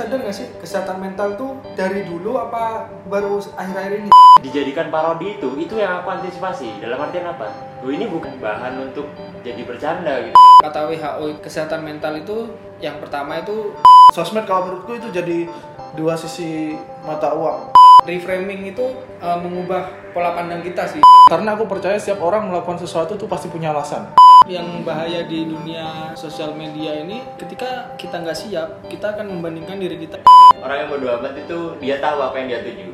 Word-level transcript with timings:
sadar 0.00 0.16
gak 0.24 0.32
sih 0.32 0.48
kesehatan 0.56 0.96
mental 0.96 1.36
tuh 1.36 1.60
dari 1.76 2.08
dulu 2.08 2.40
apa 2.40 2.88
baru 3.04 3.36
akhir-akhir 3.36 4.00
ini? 4.00 4.08
dijadikan 4.40 4.88
parodi 4.88 5.36
itu 5.36 5.52
itu 5.60 5.76
yang 5.76 6.00
aku 6.00 6.16
antisipasi 6.16 6.80
dalam 6.80 7.04
artian 7.04 7.28
apa 7.28 7.52
oh 7.84 7.92
ini 7.92 8.08
bukan 8.08 8.32
bahan 8.40 8.80
untuk 8.80 9.04
jadi 9.44 9.60
bercanda 9.68 10.24
gitu 10.24 10.32
Kata 10.64 10.88
WHO 10.88 11.44
kesehatan 11.44 11.84
mental 11.84 12.16
itu 12.16 12.48
yang 12.80 12.96
pertama 12.96 13.44
itu 13.44 13.76
Sosmed 14.16 14.48
kalau 14.48 14.72
menurutku 14.72 14.96
itu 14.96 15.12
jadi 15.12 15.44
dua 15.92 16.16
sisi 16.16 16.72
mata 17.04 17.36
uang. 17.36 17.76
reframing 18.08 18.72
itu 18.72 18.96
eh, 19.20 19.38
mengubah 19.44 19.92
pola 20.16 20.32
pandang 20.32 20.64
kita 20.64 20.88
sih. 20.88 21.04
Karena 21.28 21.52
aku 21.52 21.68
percaya 21.68 22.00
setiap 22.00 22.24
orang 22.24 22.48
melakukan 22.48 22.80
sesuatu 22.80 23.12
tuh 23.20 23.28
pasti 23.28 23.52
punya 23.52 23.76
alasan. 23.76 24.08
Yang 24.50 24.82
bahaya 24.82 25.22
di 25.30 25.46
dunia 25.46 26.10
sosial 26.18 26.58
media 26.58 26.98
ini 26.98 27.22
ketika 27.38 27.94
kita 27.94 28.18
nggak 28.18 28.34
siap, 28.34 28.82
kita 28.90 29.14
akan 29.14 29.38
membandingkan 29.38 29.78
diri 29.78 29.94
kita. 29.94 30.26
orang 30.58 30.76
yang 30.82 30.88
bodo 30.90 31.06
amat 31.22 31.38
itu 31.38 31.58
dia 31.78 32.02
tahu 32.02 32.18
apa 32.18 32.34
yang 32.42 32.50
dia 32.50 32.60
tuju 32.66 32.90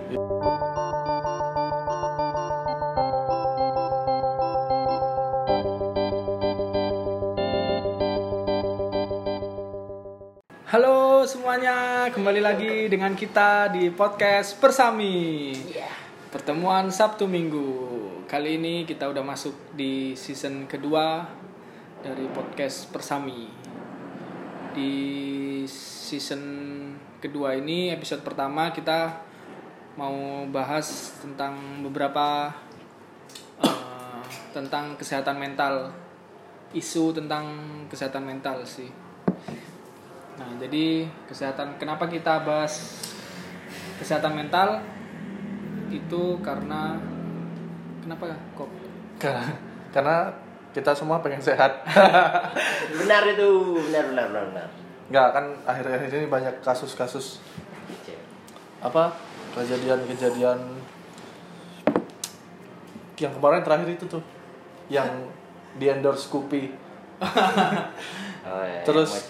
Halo 10.69 11.25
semuanya, 11.25 12.13
kembali 12.13 12.45
lagi 12.45 12.93
dengan 12.93 13.17
kita 13.17 13.73
di 13.73 13.89
podcast 13.89 14.61
Persami. 14.61 15.57
Pertemuan 16.29 16.93
Sabtu 16.93 17.25
Minggu. 17.25 17.97
Kali 18.29 18.61
ini 18.61 18.85
kita 18.85 19.09
udah 19.09 19.25
masuk 19.25 19.55
di 19.73 20.13
season 20.19 20.69
kedua 20.69 21.25
dari 22.07 22.31
podcast 22.31 22.87
Persami. 22.95 23.51
Di 24.71 24.95
season 25.67 26.43
kedua 27.19 27.59
ini 27.59 27.91
episode 27.91 28.23
pertama 28.23 28.71
kita 28.71 29.27
mau 29.99 30.47
bahas 30.47 31.19
tentang 31.19 31.83
beberapa 31.83 32.55
eh, 33.59 34.23
tentang 34.55 34.95
kesehatan 34.95 35.35
mental. 35.35 35.91
Isu 36.71 37.11
tentang 37.11 37.51
kesehatan 37.91 38.23
mental 38.23 38.63
sih. 38.63 38.87
Nah, 40.39 40.51
jadi 40.63 41.11
kesehatan 41.27 41.75
kenapa 41.75 42.07
kita 42.07 42.47
bahas 42.47 43.03
kesehatan 43.99 44.47
mental 44.47 44.79
itu 45.91 46.39
karena 46.39 46.95
kenapa 48.05 48.39
kok 48.55 48.71
Karena, 49.17 49.49
karena 49.91 50.46
kita 50.77 50.93
semua 50.93 51.25
pengen 51.25 51.41
sehat. 51.41 51.81
benar 53.01 53.25
itu. 53.25 53.81
Benar 53.89 54.13
benar 54.13 54.27
benar 54.29 54.45
benar. 54.53 54.69
Enggak 55.09 55.29
kan 55.33 55.45
akhir-akhir 55.65 56.13
ini 56.13 56.29
banyak 56.29 56.55
kasus-kasus 56.61 57.41
apa 58.77 59.09
kejadian-kejadian 59.57 60.61
yang 63.17 63.33
kemarin 63.33 63.65
terakhir 63.65 63.97
itu 63.97 64.05
tuh 64.05 64.21
yang 64.93 65.09
di 65.81 65.89
endorse 65.89 66.29
Scoopy. 66.29 66.63
Oh, 68.47 68.63
ya, 68.63 68.79
Terus- 68.87 69.27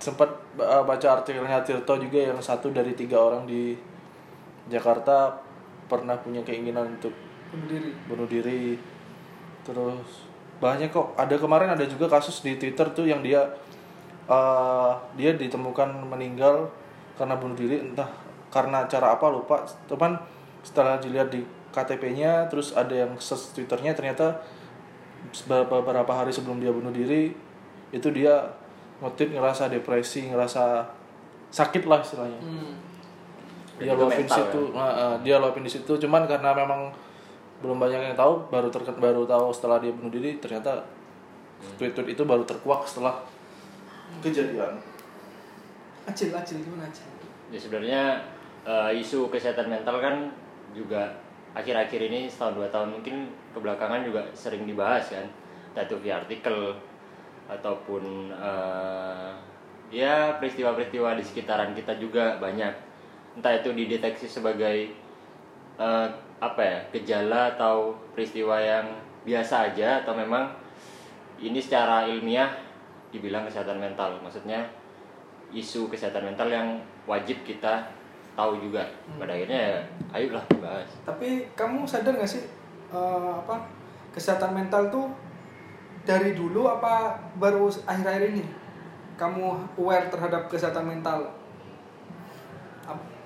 sempat 0.00 0.24
uh, 0.56 0.80
baca 0.88 1.20
artikelnya 1.20 1.60
Tirto 1.60 2.00
juga 2.00 2.32
yang 2.32 2.40
satu 2.40 2.72
dari 2.72 2.96
tiga 2.96 3.20
orang 3.20 3.44
di 3.44 3.76
Jakarta 4.72 5.36
pernah 5.84 6.16
punya 6.16 6.40
keinginan 6.40 6.96
untuk 6.96 7.12
bunuh 7.52 7.68
diri? 7.68 7.90
bunuh 8.08 8.24
diri. 8.24 8.80
Terus 9.68 10.08
banyak 10.64 10.88
kok. 10.88 11.12
Ada 11.20 11.36
kemarin 11.36 11.76
ada 11.76 11.84
juga 11.84 12.08
kasus 12.08 12.40
di 12.40 12.56
Twitter 12.56 12.88
tuh 12.96 13.04
yang 13.04 13.20
dia 13.20 13.44
uh, 14.24 14.96
dia 15.12 15.36
ditemukan 15.36 16.08
meninggal 16.08 16.72
karena 17.20 17.36
bunuh 17.36 17.52
diri 17.52 17.84
entah 17.84 18.08
karena 18.48 18.88
cara 18.88 19.12
apa 19.12 19.28
lupa. 19.28 19.68
Teman 19.84 20.16
setelah 20.64 20.96
dilihat 20.96 21.28
di 21.28 21.44
KTP-nya 21.76 22.48
terus 22.48 22.72
ada 22.72 23.04
yang 23.04 23.12
search 23.20 23.52
Twitternya 23.52 23.92
ternyata 23.92 24.40
beberapa, 25.44 25.84
beberapa 25.84 26.12
hari 26.16 26.32
sebelum 26.32 26.62
dia 26.62 26.72
bunuh 26.72 26.94
diri 26.94 27.36
itu 27.92 28.08
dia 28.14 28.48
ngetit 29.04 29.36
ngerasa 29.36 29.68
depresi 29.68 30.32
ngerasa 30.32 30.88
sakit 31.52 31.84
lah 31.84 32.00
istilahnya. 32.00 32.40
Hmm. 32.40 32.72
dia 33.74 33.90
mental, 33.90 34.38
situ 34.38 34.70
Nah, 34.70 34.90
uh, 34.94 35.16
dia 35.20 35.36
lovin 35.42 35.66
di 35.66 35.70
situ. 35.70 35.92
Cuman 35.98 36.24
karena 36.30 36.54
memang 36.54 36.94
belum 37.64 37.80
banyak 37.80 38.12
yang 38.12 38.16
tahu 38.16 38.44
baru 38.52 38.68
terket 38.68 38.92
baru 39.00 39.24
tahu 39.24 39.48
setelah 39.48 39.80
dia 39.80 39.88
bunuh 39.96 40.12
diri 40.12 40.36
ternyata 40.36 40.84
tweet-tweet 41.80 42.12
itu 42.12 42.22
baru 42.28 42.44
terkuak 42.44 42.84
setelah 42.84 43.24
kejadian. 44.20 44.76
Acil, 46.04 46.28
acil 46.36 46.60
gimana 46.60 46.84
acil? 46.84 47.08
ya 47.48 47.58
sebenarnya 47.60 48.02
eh, 48.66 49.00
isu 49.00 49.30
kesehatan 49.30 49.70
mental 49.70 50.00
kan 50.00 50.28
juga 50.74 51.12
akhir-akhir 51.54 52.10
ini 52.10 52.26
setahun 52.26 52.58
dua 52.58 52.68
tahun 52.68 52.98
mungkin 52.98 53.30
kebelakangan 53.54 54.04
juga 54.04 54.20
sering 54.36 54.68
dibahas 54.68 55.08
kan. 55.08 55.26
Entah 55.72 55.84
itu 55.88 55.96
via 56.04 56.20
artikel 56.20 56.76
ataupun 57.48 58.34
eh, 58.34 59.30
ya 59.94 60.36
peristiwa-peristiwa 60.36 61.16
di 61.16 61.24
sekitaran 61.24 61.72
kita 61.72 61.96
juga 61.96 62.36
banyak. 62.36 62.74
Entah 63.40 63.54
itu 63.56 63.70
dideteksi 63.72 64.26
sebagai 64.28 64.92
eh, 65.78 66.08
apa 66.52 66.60
ya 66.60 66.78
gejala 66.92 67.56
atau 67.56 67.96
peristiwa 68.12 68.60
yang 68.60 68.84
biasa 69.24 69.72
aja 69.72 70.04
atau 70.04 70.12
memang 70.12 70.52
ini 71.40 71.56
secara 71.58 72.04
ilmiah 72.04 72.52
dibilang 73.08 73.48
kesehatan 73.48 73.80
mental. 73.80 74.20
Maksudnya 74.20 74.60
isu 75.54 75.88
kesehatan 75.88 76.28
mental 76.28 76.50
yang 76.50 76.68
wajib 77.08 77.40
kita 77.46 77.86
tahu 78.34 78.58
juga. 78.58 78.84
Pada 79.16 79.32
akhirnya 79.32 79.58
ya 79.58 79.78
ayolah 80.12 80.44
dibahas. 80.50 80.88
Tapi 81.06 81.48
kamu 81.54 81.86
sadar 81.86 82.18
gak 82.18 82.28
sih 82.28 82.44
eh, 82.92 83.32
apa 83.32 83.64
kesehatan 84.10 84.54
mental 84.54 84.90
tuh 84.90 85.06
dari 86.04 86.36
dulu 86.36 86.68
apa 86.68 87.16
baru 87.40 87.70
akhir-akhir 87.70 88.34
ini? 88.34 88.44
Kamu 89.14 89.78
aware 89.78 90.10
terhadap 90.10 90.50
kesehatan 90.50 90.84
mental? 90.84 91.30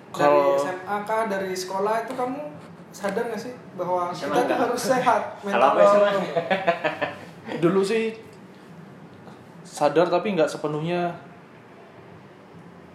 Dari 0.08 0.40
SMA 0.56 0.96
kah 1.04 1.28
dari 1.28 1.52
sekolah 1.52 2.08
itu 2.08 2.16
kamu 2.16 2.57
sadar 2.90 3.24
gak 3.26 3.38
sih 3.38 3.52
bahwa 3.74 4.08
SMA 4.10 4.34
kita 4.34 4.44
tuh 4.48 4.56
harus 4.64 4.82
sehat 4.82 5.22
SMA. 5.44 6.10
dulu 7.62 7.80
sih 7.80 8.16
sadar 9.62 10.06
tapi 10.06 10.32
nggak 10.32 10.48
sepenuhnya 10.48 11.12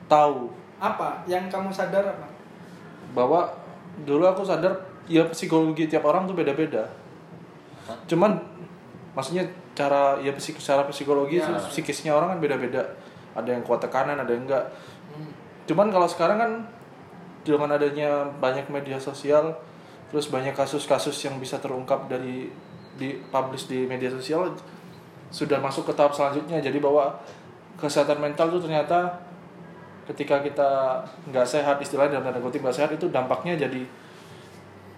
tahu 0.05 0.51
Apa 0.77 1.23
yang 1.25 1.47
kamu 1.47 1.71
sadar 1.71 2.03
apa? 2.05 2.27
bahwa 3.13 3.45
dulu 4.01 4.25
aku 4.25 4.41
sadar 4.41 4.73
ya 5.05 5.23
psikologi 5.29 5.85
tiap 5.85 6.03
orang 6.03 6.25
tuh 6.25 6.33
beda-beda 6.33 6.89
cuman 8.05 8.35
maksudnya 9.13 9.45
cara 9.73 10.17
ya 10.17 10.33
psik 10.33 10.57
secara 10.57 10.85
psikologi 10.87 11.37
Ya. 11.37 11.53
psikisnya 11.61 12.11
orang 12.11 12.35
kan 12.35 12.39
beda-beda 12.41 12.81
ada 13.33 13.49
yang 13.49 13.61
kuat 13.61 13.79
tekanan 13.79 14.17
ada 14.17 14.29
yang 14.29 14.43
enggak 14.43 14.65
Hmm. 15.13 15.29
cuman 15.69 15.87
kalau 15.87 16.09
sekarang 16.09 16.37
kan 16.37 16.51
dengan 17.43 17.69
adanya 17.69 18.25
banyak 18.41 18.65
media 18.67 18.97
sosial 18.97 19.53
terus 20.13 20.29
banyak 20.29 20.53
kasus-kasus 20.53 21.17
yang 21.25 21.41
bisa 21.41 21.57
terungkap 21.57 22.05
dari 22.05 22.45
di 22.93 23.17
publish 23.33 23.65
di 23.65 23.89
media 23.89 24.13
sosial 24.13 24.53
sudah 25.33 25.57
masuk 25.57 25.89
ke 25.89 25.93
tahap 25.97 26.13
selanjutnya. 26.13 26.61
Jadi 26.61 26.77
bahwa 26.77 27.17
kesehatan 27.81 28.21
mental 28.21 28.53
itu 28.53 28.61
ternyata 28.61 29.17
ketika 30.05 30.45
kita 30.45 31.01
nggak 31.33 31.47
sehat 31.49 31.81
istilahnya 31.81 32.21
dalam 32.21 32.29
tanda 32.29 32.45
kutip 32.45 32.61
nggak 32.61 32.77
sehat 32.77 32.93
itu 32.93 33.09
dampaknya 33.09 33.57
jadi 33.57 33.81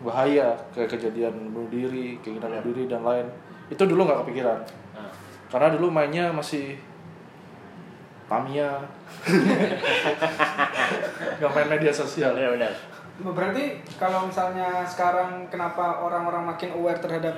bahaya 0.04 0.52
kayak 0.76 0.92
kejadian 0.92 1.32
bunuh 1.56 1.72
diri 1.72 2.20
keinginan 2.20 2.60
bunuh 2.60 2.76
diri 2.76 2.92
dan 2.92 3.08
lain. 3.08 3.24
Itu 3.72 3.88
dulu 3.88 4.04
nggak 4.04 4.28
kepikiran. 4.28 4.60
Nah, 5.00 5.10
karena 5.48 5.80
dulu 5.80 5.88
mainnya 5.88 6.36
masih 6.36 6.76
Tamiya. 8.26 8.82
Nggak 11.38 11.52
main 11.54 11.70
media 11.78 11.94
sosial. 11.94 12.34
Benar-benar 12.34 12.95
Berarti 13.16 13.80
kalau 13.96 14.28
misalnya 14.28 14.84
sekarang 14.84 15.48
kenapa 15.48 16.04
orang-orang 16.04 16.52
makin 16.52 16.76
aware 16.76 17.00
terhadap 17.00 17.36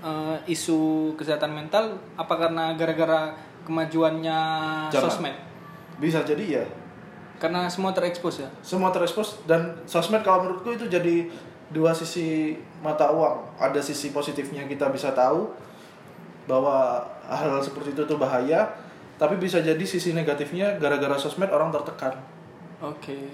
eh, 0.00 0.36
isu 0.48 1.12
kesehatan 1.20 1.52
mental 1.52 2.00
apa 2.16 2.34
karena 2.38 2.72
gara-gara 2.78 3.34
kemajuannya 3.68 4.38
Zaman. 4.88 5.04
sosmed? 5.04 5.36
bisa 5.98 6.22
jadi 6.22 6.62
ya 6.62 6.64
Karena 7.42 7.66
semua 7.66 7.90
terekspos 7.90 8.38
ya. 8.42 8.48
semua 8.62 8.94
terekspos 8.94 9.42
dan 9.50 9.74
sosmed 9.82 10.22
kalau 10.22 10.46
menurutku 10.46 10.78
itu 10.78 10.86
jadi 10.86 11.26
dua 11.68 11.90
sisi 11.90 12.54
mata 12.80 13.10
uang 13.10 13.58
ada 13.58 13.82
sisi 13.82 14.14
positifnya 14.14 14.64
kita 14.64 14.88
bisa 14.94 15.10
tahu 15.10 15.50
bahwa 16.46 17.02
hal 17.26 17.58
seperti 17.60 17.92
itu 17.98 18.02
tuh 18.06 18.16
bahaya 18.16 18.64
tapi 19.18 19.36
bisa 19.36 19.58
jadi 19.58 19.82
sisi 19.82 20.14
negatifnya 20.14 20.78
gara-gara 20.78 21.18
sosmed 21.18 21.50
orang 21.50 21.74
tertekan 21.74 22.14
Oke. 22.78 23.26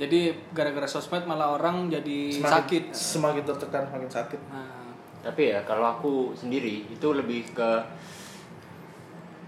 Jadi 0.00 0.32
gara-gara 0.56 0.88
sosmed 0.88 1.28
malah 1.28 1.60
orang 1.60 1.92
jadi 1.92 2.32
sakit. 2.40 2.96
semakin 2.96 3.44
tertekan 3.44 3.84
semakin 3.84 4.08
sakit. 4.08 4.40
Nah, 4.48 4.96
tapi 5.20 5.52
ya 5.52 5.60
kalau 5.68 5.84
aku 5.84 6.12
sendiri 6.32 6.88
itu 6.88 7.08
lebih 7.12 7.52
ke 7.52 7.70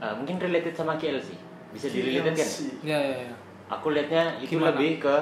eh, 0.04 0.12
mungkin 0.12 0.37
related 0.37 0.76
sama 0.76 1.00
KL 1.00 1.16
sih. 1.25 1.38
Bisa 1.72 1.88
direlated 1.88 2.37
kan? 2.37 2.44
Si- 2.44 2.76
ya 2.84 3.00
ya 3.00 3.16
ya. 3.25 3.32
aku 3.72 3.96
lihatnya 3.96 4.37
itu 4.44 4.60
Gimana? 4.60 4.76
lebih 4.76 5.00
ke 5.00 5.16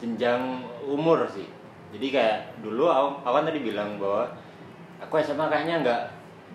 jenjang 0.00 0.64
umur 0.88 1.28
sih. 1.28 1.44
Jadi 1.92 2.08
kayak 2.08 2.64
dulu 2.64 2.88
kan 2.88 3.44
tadi 3.44 3.60
bilang 3.60 4.00
bahwa 4.00 4.24
aku 5.04 5.20
SMA 5.20 5.44
kayaknya 5.52 5.84
nggak 5.84 6.02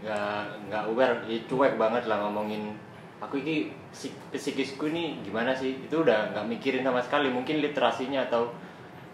nggak 0.02 0.42
nggak 0.74 0.84
aware. 0.90 1.22
Ya, 1.30 1.38
cuek 1.46 1.78
banget 1.78 2.10
lah 2.10 2.18
ngomongin 2.26 2.74
aku 3.24 3.40
ini 3.40 3.72
psik- 3.90 4.20
psikisku 4.30 4.92
ini 4.92 5.24
gimana 5.24 5.56
sih? 5.56 5.80
Itu 5.80 6.04
udah 6.04 6.36
nggak 6.36 6.46
mikirin 6.48 6.84
sama 6.84 7.00
sekali. 7.00 7.32
Mungkin 7.32 7.64
literasinya 7.64 8.28
atau 8.28 8.52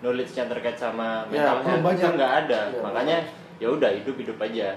knowledge 0.01 0.33
yang 0.33 0.47
terkait 0.49 0.75
sama 0.75 1.23
Ya, 1.29 1.53
mental 1.53 1.57
belum 1.61 1.81
health 1.85 1.99
itu 1.99 2.09
nggak 2.17 2.33
ada. 2.45 2.59
Ya, 2.71 2.79
makanya 2.81 3.17
ya 3.59 3.67
udah 3.69 3.89
hidup 3.91 4.15
hidup 4.17 4.37
aja. 4.41 4.73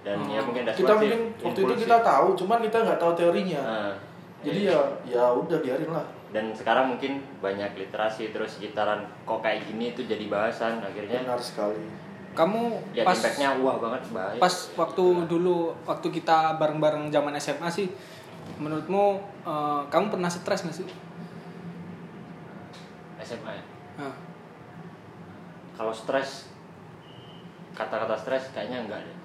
Dan 0.00 0.16
ya 0.26 0.40
mungkin 0.40 0.64
that's 0.64 0.80
kita 0.80 0.92
what 0.96 1.00
sih, 1.04 1.08
mungkin 1.12 1.20
waktu 1.44 1.60
itu 1.60 1.74
kita 1.84 1.96
tahu 2.00 2.28
cuman 2.32 2.58
kita 2.64 2.78
nggak 2.84 2.98
tahu 2.98 3.12
teorinya. 3.12 3.60
Nah, 3.60 3.92
jadi 4.40 4.60
ya 4.72 4.78
ya 5.04 5.24
udah 5.28 5.58
biarin 5.60 5.90
lah. 5.92 6.06
Dan 6.30 6.54
sekarang 6.56 6.96
mungkin 6.96 7.20
banyak 7.42 7.74
literasi 7.76 8.32
terus 8.32 8.56
sekitaran 8.56 9.02
kok 9.26 9.44
kayak 9.44 9.66
gini 9.68 9.92
itu 9.92 10.06
jadi 10.08 10.24
bahasan 10.30 10.80
akhirnya 10.80 11.20
benar 11.20 11.40
sekali. 11.42 11.84
Kamu 12.30 12.94
ya 12.94 13.02
pas 13.02 13.18
impactnya 13.18 13.58
wah 13.58 13.76
banget 13.82 14.06
bahaya 14.14 14.38
pas 14.38 14.54
waktu 14.78 15.26
dulu 15.26 15.74
waktu 15.82 16.08
kita 16.14 16.54
bareng-bareng 16.62 17.10
zaman 17.10 17.34
SMA 17.36 17.66
sih 17.66 17.90
menurutmu 18.58 19.04
eh, 19.44 19.80
kamu 19.88 20.06
pernah 20.12 20.30
stres 20.30 20.64
nggak 20.64 20.76
sih? 20.76 20.86
SMA 23.20 23.52
ya? 23.52 23.64
Kalau 25.76 25.92
stres 25.92 26.52
kata-kata 27.72 28.16
stres 28.16 28.52
kayaknya 28.52 28.84
enggak 28.84 29.00
deh. 29.00 29.16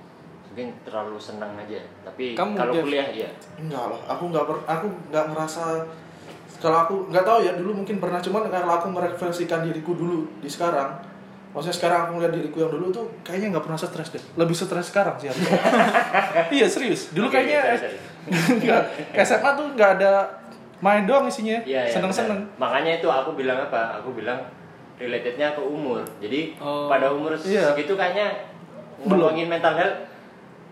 Mungkin 0.51 0.67
terlalu 0.87 1.19
senang 1.19 1.51
aja. 1.59 1.83
Tapi 2.07 2.31
Kamu, 2.31 2.55
kalau 2.55 2.73
kuliah 2.79 3.07
iya. 3.11 3.27
Enggak 3.59 3.91
lah 3.91 3.99
aku 4.07 4.23
nggak 4.31 4.45
per- 4.47 4.67
aku 4.67 4.87
nggak 5.11 5.25
merasa 5.31 5.83
kalau 6.55 6.77
aku 6.87 6.95
nggak 7.11 7.25
tahu 7.27 7.43
ya 7.43 7.51
dulu 7.59 7.83
mungkin 7.83 7.99
pernah 7.99 8.23
cuman 8.23 8.47
kalau 8.47 8.71
aku 8.79 8.87
merefleksikan 8.87 9.67
diriku 9.67 9.91
dulu 9.91 10.23
di 10.39 10.47
sekarang 10.47 10.95
maksudnya 11.55 11.71
sekarang 11.73 11.99
aku 12.03 12.11
ngeliat 12.19 12.33
diriku 12.35 12.57
yang 12.59 12.67
dulu 12.69 12.91
tuh 12.91 13.05
kayaknya 13.23 13.55
nggak 13.55 13.63
pernah 13.63 13.79
stres 13.79 14.09
deh. 14.11 14.23
Lebih 14.35 14.51
stres 14.51 14.91
sekarang 14.91 15.15
sih 15.15 15.31
iya 16.55 16.67
serius. 16.67 17.15
Dulu 17.15 17.31
Oke, 17.31 17.39
kayaknya 17.39 17.79
sorry, 17.79 17.95
sorry. 17.95 17.99
nggak 18.67 18.81
SMA 19.23 19.49
tuh 19.55 19.65
nggak 19.73 19.89
ada 19.97 20.11
main 20.77 21.07
doang 21.07 21.25
isinya. 21.25 21.55
Iya, 21.63 21.87
iya, 21.87 21.89
seneng-seneng. 21.89 22.43
benar. 22.43 22.59
makanya 22.59 22.91
itu 22.99 23.07
aku 23.07 23.31
bilang 23.33 23.55
apa? 23.57 24.03
Aku 24.03 24.11
bilang 24.11 24.37
relatednya 24.95 25.55
ke 25.55 25.61
umur. 25.63 26.03
Jadi 26.19 26.59
Oh, 26.59 26.91
pada 26.91 27.07
umur 27.07 27.31
iya. 27.39 27.71
segitu 27.71 27.95
kayaknya 27.95 28.35
ngomongin 29.01 29.47
mental 29.47 29.75
health 29.75 30.03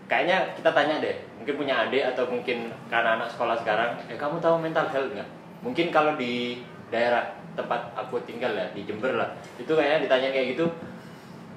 kayaknya 0.04 0.52
kita 0.52 0.68
tanya 0.70 1.00
deh. 1.00 1.16
Mungkin 1.40 1.54
punya 1.56 1.88
adik 1.88 2.04
atau 2.12 2.28
mungkin 2.28 2.68
karena 2.88 3.16
anak 3.16 3.28
sekolah 3.28 3.56
sekarang 3.56 3.96
eh 4.04 4.16
kamu 4.16 4.36
tahu 4.36 4.60
mental 4.60 4.84
health 4.86 5.08
nggak? 5.12 5.28
Mungkin 5.64 5.88
kalau 5.88 6.12
di 6.16 6.60
daerah 6.92 7.24
tempat 7.54 7.80
aku 7.94 8.18
tinggal 8.26 8.52
ya 8.54 8.66
di 8.74 8.86
Jember 8.86 9.14
lah. 9.18 9.30
Itu 9.58 9.74
kayaknya 9.74 10.06
ditanya 10.06 10.28
kayak 10.34 10.46
gitu 10.54 10.66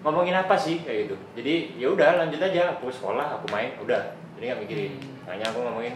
ngomongin 0.06 0.38
apa 0.38 0.56
sih? 0.56 0.86
kayak 0.86 1.10
gitu. 1.10 1.16
Jadi 1.38 1.54
ya 1.78 1.92
udah 1.92 2.24
lanjut 2.24 2.40
aja. 2.42 2.78
Aku 2.78 2.88
sekolah 2.88 3.42
aku 3.42 3.46
main 3.52 3.74
udah. 3.82 4.02
Jadi 4.38 4.44
nggak 4.54 4.62
mikirin. 4.64 4.94
Hanya 5.28 5.46
aku 5.52 5.60
ngomongin 5.66 5.94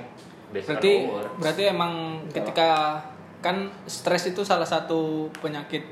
berarti 0.52 1.08
umur. 1.08 1.24
berarti 1.40 1.64
emang 1.72 2.20
ketika 2.28 3.00
kan 3.40 3.72
stres 3.88 4.28
itu 4.28 4.44
salah 4.44 4.68
satu 4.68 5.32
penyakit 5.40 5.88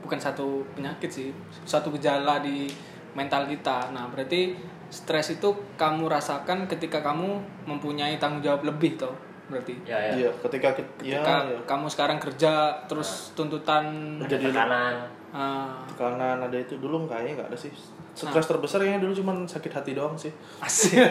bukan 0.00 0.16
satu 0.16 0.64
penyakit 0.72 1.12
sih 1.12 1.28
satu 1.68 1.92
gejala 1.92 2.40
di 2.40 2.72
mental 3.12 3.44
kita. 3.44 3.92
Nah 3.92 4.08
berarti 4.08 4.56
stres 4.88 5.36
itu 5.36 5.52
kamu 5.76 6.08
rasakan 6.08 6.64
ketika 6.68 7.04
kamu 7.04 7.40
mempunyai 7.68 8.16
tanggung 8.16 8.40
jawab 8.40 8.64
lebih 8.64 8.96
toh 8.96 9.31
berarti? 9.52 9.74
Ya 9.84 9.98
ya. 10.00 10.12
Iya 10.16 10.30
ketika 10.48 10.72
kita 10.72 10.90
ya, 11.04 11.20
ketika 11.20 11.34
ya. 11.46 11.58
kamu 11.68 11.86
sekarang 11.92 12.18
kerja 12.18 12.52
terus 12.88 13.36
tuntutan 13.36 13.84
ada 14.18 14.28
Jadi- 14.28 14.48
tekanan. 14.50 14.94
Ah, 15.32 15.80
tekanan 15.88 16.44
ada 16.44 16.56
itu 16.56 16.76
dulu 16.76 17.08
kayaknya 17.08 17.40
nggak 17.40 17.48
ada 17.52 17.58
sih. 17.58 17.72
Stres 18.12 18.44
terbesar 18.44 18.84
kayaknya 18.84 19.08
dulu 19.08 19.12
cuman 19.24 19.48
sakit 19.48 19.72
hati 19.72 19.92
doang 19.96 20.16
sih. 20.16 20.32
Asik. 20.60 21.00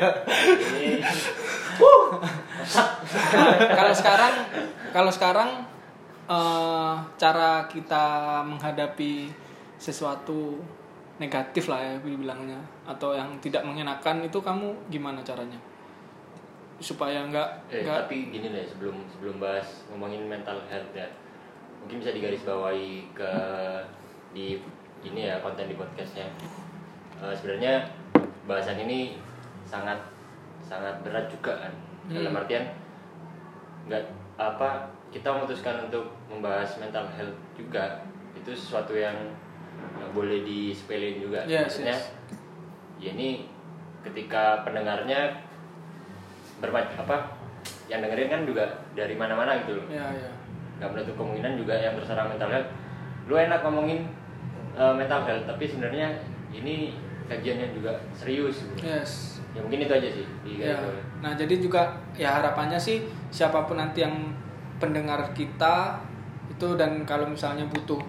Nah, 3.32 3.58
kalau 3.74 3.94
sekarang 3.96 4.34
kalau 4.94 5.10
sekarang 5.12 5.50
eh, 6.30 6.96
cara 7.18 7.66
kita 7.66 8.06
menghadapi 8.46 9.34
sesuatu 9.82 10.62
negatif 11.18 11.70
lah 11.70 11.82
ya 11.82 11.94
bilangnya 12.02 12.58
atau 12.86 13.14
yang 13.18 13.34
tidak 13.42 13.66
mengenakan 13.66 14.26
itu 14.26 14.38
kamu 14.42 14.74
gimana 14.94 15.22
caranya 15.26 15.58
supaya 16.82 17.30
nggak 17.30 17.50
eh, 17.70 17.86
nggak 17.86 18.10
tapi 18.10 18.34
gini 18.34 18.50
deh 18.50 18.66
sebelum 18.66 18.98
sebelum 19.14 19.38
bahas 19.38 19.86
ngomongin 19.94 20.26
mental 20.26 20.58
health 20.66 20.90
ya. 20.98 21.06
Mungkin 21.86 22.02
bisa 22.02 22.12
digarisbawahi 22.14 23.14
ke 23.14 23.32
di 24.34 24.58
ini 25.06 25.30
ya 25.30 25.38
konten 25.46 25.70
di 25.70 25.78
podcastnya. 25.78 26.26
Eh, 27.22 27.34
sebenarnya 27.38 27.86
bahasan 28.50 28.82
ini 28.82 29.22
sangat 29.70 30.02
sangat 30.66 30.98
berat 31.06 31.30
juga 31.30 31.70
kan. 31.70 31.74
Dalam 32.10 32.34
Hmm. 32.34 32.42
artian 32.42 32.66
nggak 33.86 34.04
apa 34.42 34.90
kita 35.14 35.30
memutuskan 35.30 35.86
untuk 35.86 36.10
membahas 36.26 36.82
mental 36.82 37.06
health 37.14 37.38
juga. 37.54 38.02
Itu 38.34 38.58
sesuatu 38.58 38.98
yang 38.98 39.14
nggak 39.78 40.12
boleh 40.18 40.42
disepelein 40.42 41.22
juga. 41.22 41.46
Yes, 41.46 41.70
maksudnya 41.70 41.98
yes. 41.98 42.10
ya 42.98 43.10
ini 43.14 43.46
ketika 44.02 44.66
pendengarnya 44.66 45.51
bermacam 46.62 47.04
apa 47.04 47.18
yang 47.90 48.00
dengerin 48.06 48.30
kan 48.32 48.42
juga 48.48 48.66
dari 48.96 49.18
mana-mana 49.18 49.66
gitu 49.66 49.82
loh. 49.82 49.86
Ya 49.90 50.08
ya. 50.14 50.32
Nggak 50.80 50.90
menutup 50.96 51.16
kemungkinan 51.20 51.54
juga 51.60 51.76
yang 51.76 51.94
terserang 52.00 52.32
mental 52.32 52.50
health. 52.50 52.70
Lu 53.28 53.36
enak 53.36 53.60
ngomongin 53.66 54.08
uh, 54.76 54.94
mental 54.96 55.26
health 55.28 55.46
tapi 55.50 55.68
sebenarnya 55.68 56.22
ini 56.52 56.96
kajian 57.32 57.58
yang 57.64 57.72
juga 57.72 57.92
serius 58.12 58.64
gitu. 58.68 58.76
yes. 58.84 59.12
Ya 59.52 59.60
mungkin 59.64 59.84
itu 59.84 59.92
aja 59.92 60.10
sih 60.16 60.26
ya. 60.48 60.80
nah 61.20 61.36
jadi 61.36 61.60
juga 61.60 62.00
ya 62.16 62.40
harapannya 62.40 62.80
sih 62.80 63.04
siapa 63.28 63.68
pun 63.68 63.76
nanti 63.76 64.00
yang 64.00 64.32
pendengar 64.80 65.36
kita 65.36 66.00
itu 66.48 66.80
dan 66.80 67.04
kalau 67.04 67.28
misalnya 67.28 67.68
butuh 67.68 68.00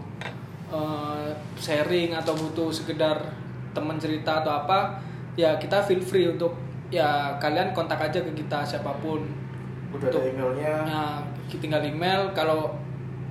eh, 0.71 1.31
sharing 1.59 2.15
atau 2.15 2.39
butuh 2.39 2.71
sekedar 2.71 3.19
teman 3.75 3.99
cerita 3.99 4.47
atau 4.47 4.63
apa 4.63 5.03
ya 5.35 5.59
kita 5.59 5.83
feel 5.83 5.99
free 5.99 6.31
untuk 6.31 6.55
ya 6.93 7.41
kalian 7.41 7.73
kontak 7.73 7.97
aja 7.99 8.21
ke 8.21 8.33
kita 8.37 8.61
siapa 8.61 8.93
pun 9.01 9.25
udah 9.93 10.09
ada 10.09 10.21
emailnya 10.29 10.75
Nah, 10.85 11.13
tinggal 11.49 11.81
email 11.81 12.29
kalau 12.33 12.77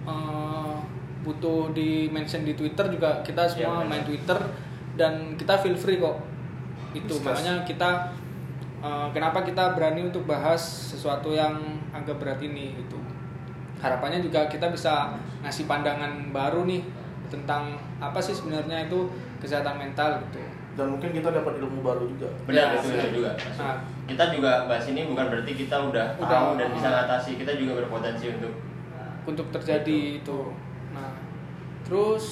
eh, 0.06 0.76
butuh 1.22 1.70
di 1.74 2.10
mention 2.10 2.42
di 2.42 2.58
Twitter 2.58 2.90
juga 2.90 3.22
kita 3.22 3.46
semua 3.46 3.86
benar. 3.86 3.90
main 3.90 4.04
Twitter 4.04 4.38
dan 4.98 5.38
kita 5.38 5.62
feel 5.62 5.78
free 5.78 6.02
kok. 6.02 6.18
Itu 6.92 7.22
Discuss. 7.22 7.26
makanya 7.38 7.62
kita 7.64 7.90
eh, 8.82 9.08
kenapa 9.14 9.46
kita 9.46 9.78
berani 9.78 10.10
untuk 10.10 10.26
bahas 10.26 10.62
sesuatu 10.90 11.30
yang 11.34 11.54
agak 11.94 12.18
berat 12.18 12.42
ini 12.42 12.74
itu. 12.74 12.98
Harapannya 13.78 14.22
juga 14.22 14.46
kita 14.46 14.70
bisa 14.70 15.14
ngasih 15.42 15.66
pandangan 15.66 16.30
baru 16.30 16.66
nih 16.66 16.82
tentang 17.30 17.74
apa 17.98 18.18
sih 18.22 18.34
sebenarnya 18.34 18.86
itu 18.86 19.10
kesehatan 19.42 19.78
mental 19.78 20.22
gitu. 20.30 20.42
Dan 20.72 20.88
mungkin 20.88 21.12
kita 21.12 21.30
dapat 21.30 21.60
ilmu 21.60 21.80
baru 21.82 22.08
juga 22.08 22.32
benar 22.46 22.72
Ya, 22.72 22.80
itu 22.80 22.88
benar. 22.90 23.10
juga 23.12 23.32
Nah. 23.60 23.78
kita 24.08 24.24
juga 24.32 24.52
bahas 24.66 24.86
ini 24.88 25.02
bukan 25.06 25.26
berarti 25.28 25.52
kita 25.54 25.76
udah, 25.78 26.08
Udah. 26.16 26.30
tahu 26.30 26.50
dan 26.56 26.68
bisa 26.72 26.88
ngatasi 26.88 27.32
kita 27.36 27.52
juga 27.54 27.72
berpotensi 27.78 28.26
untuk 28.32 28.54
untuk 29.22 29.48
terjadi 29.52 30.18
itu. 30.18 30.40
Nah, 30.92 31.14
terus 31.84 32.26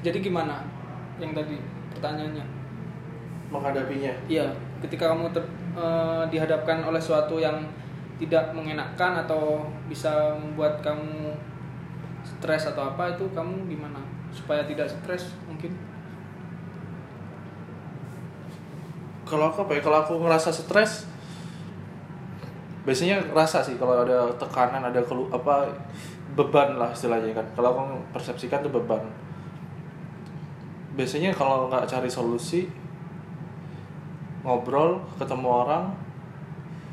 jadi 0.00 0.18
gimana 0.18 0.62
yang 1.16 1.32
tadi 1.32 1.56
pertanyaannya? 1.90 2.46
menghadapinya 3.48 4.08
Iya, 4.26 4.48
ketika 4.80 5.12
kamu 5.12 5.28
ter- 5.28 5.44
eh, 5.72 6.24
dihadapkan 6.28 6.80
oleh 6.80 6.96
sesuatu 6.96 7.36
yang 7.36 7.60
tidak 8.16 8.48
mengenakan 8.52 9.12
atau 9.18 9.60
bisa 9.86 10.32
membuat 10.34 10.80
kamu 10.80 11.36
stres 12.22 12.64
atau 12.66 12.86
apa 12.86 13.10
itu 13.10 13.24
kamu 13.28 13.66
gimana 13.66 14.00
supaya 14.30 14.64
tidak 14.64 14.86
stres 14.86 15.36
mungkin? 15.44 15.68
Kalau 19.32 19.48
aku 19.48 19.64
apa 19.64 19.72
ya 19.72 19.80
kalau 19.80 19.98
aku 19.98 20.12
ngerasa 20.18 20.52
stres 20.52 21.08
biasanya 22.82 23.16
rasa 23.32 23.62
sih 23.62 23.74
kalau 23.74 23.96
ada 23.96 24.28
tekanan 24.36 24.82
ada 24.82 25.00
kelu 25.00 25.24
apa 25.30 25.64
beban 26.32 26.76
lah 26.76 26.90
istilahnya 26.90 27.32
kan 27.32 27.46
kalau 27.52 27.68
aku 27.70 27.80
persepsikan 28.12 28.60
tuh 28.60 28.68
beban 28.70 29.00
biasanya 30.92 31.32
kalau 31.32 31.66
nggak 31.66 31.86
cari 31.86 32.10
solusi 32.10 32.68
ngobrol 34.42 35.00
ketemu 35.16 35.48
orang 35.48 35.84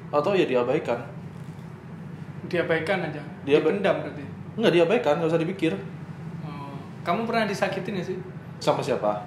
atau 0.09 0.31
ya 0.31 0.45
diabaikan 0.45 1.01
Diabaikan 2.45 3.03
aja. 3.03 3.21
Diaba- 3.43 3.69
Dipendam 3.69 3.95
berarti. 3.99 4.25
nggak 4.55 4.73
diabaikan 4.73 5.13
nggak 5.19 5.29
usah 5.29 5.37
dipikir 5.37 5.73
Oh, 6.41 6.73
kamu 7.03 7.25
pernah 7.25 7.45
disakitin 7.45 7.93
ya 7.95 8.05
sih 8.05 8.17
sama 8.57 8.79
siapa 8.79 9.21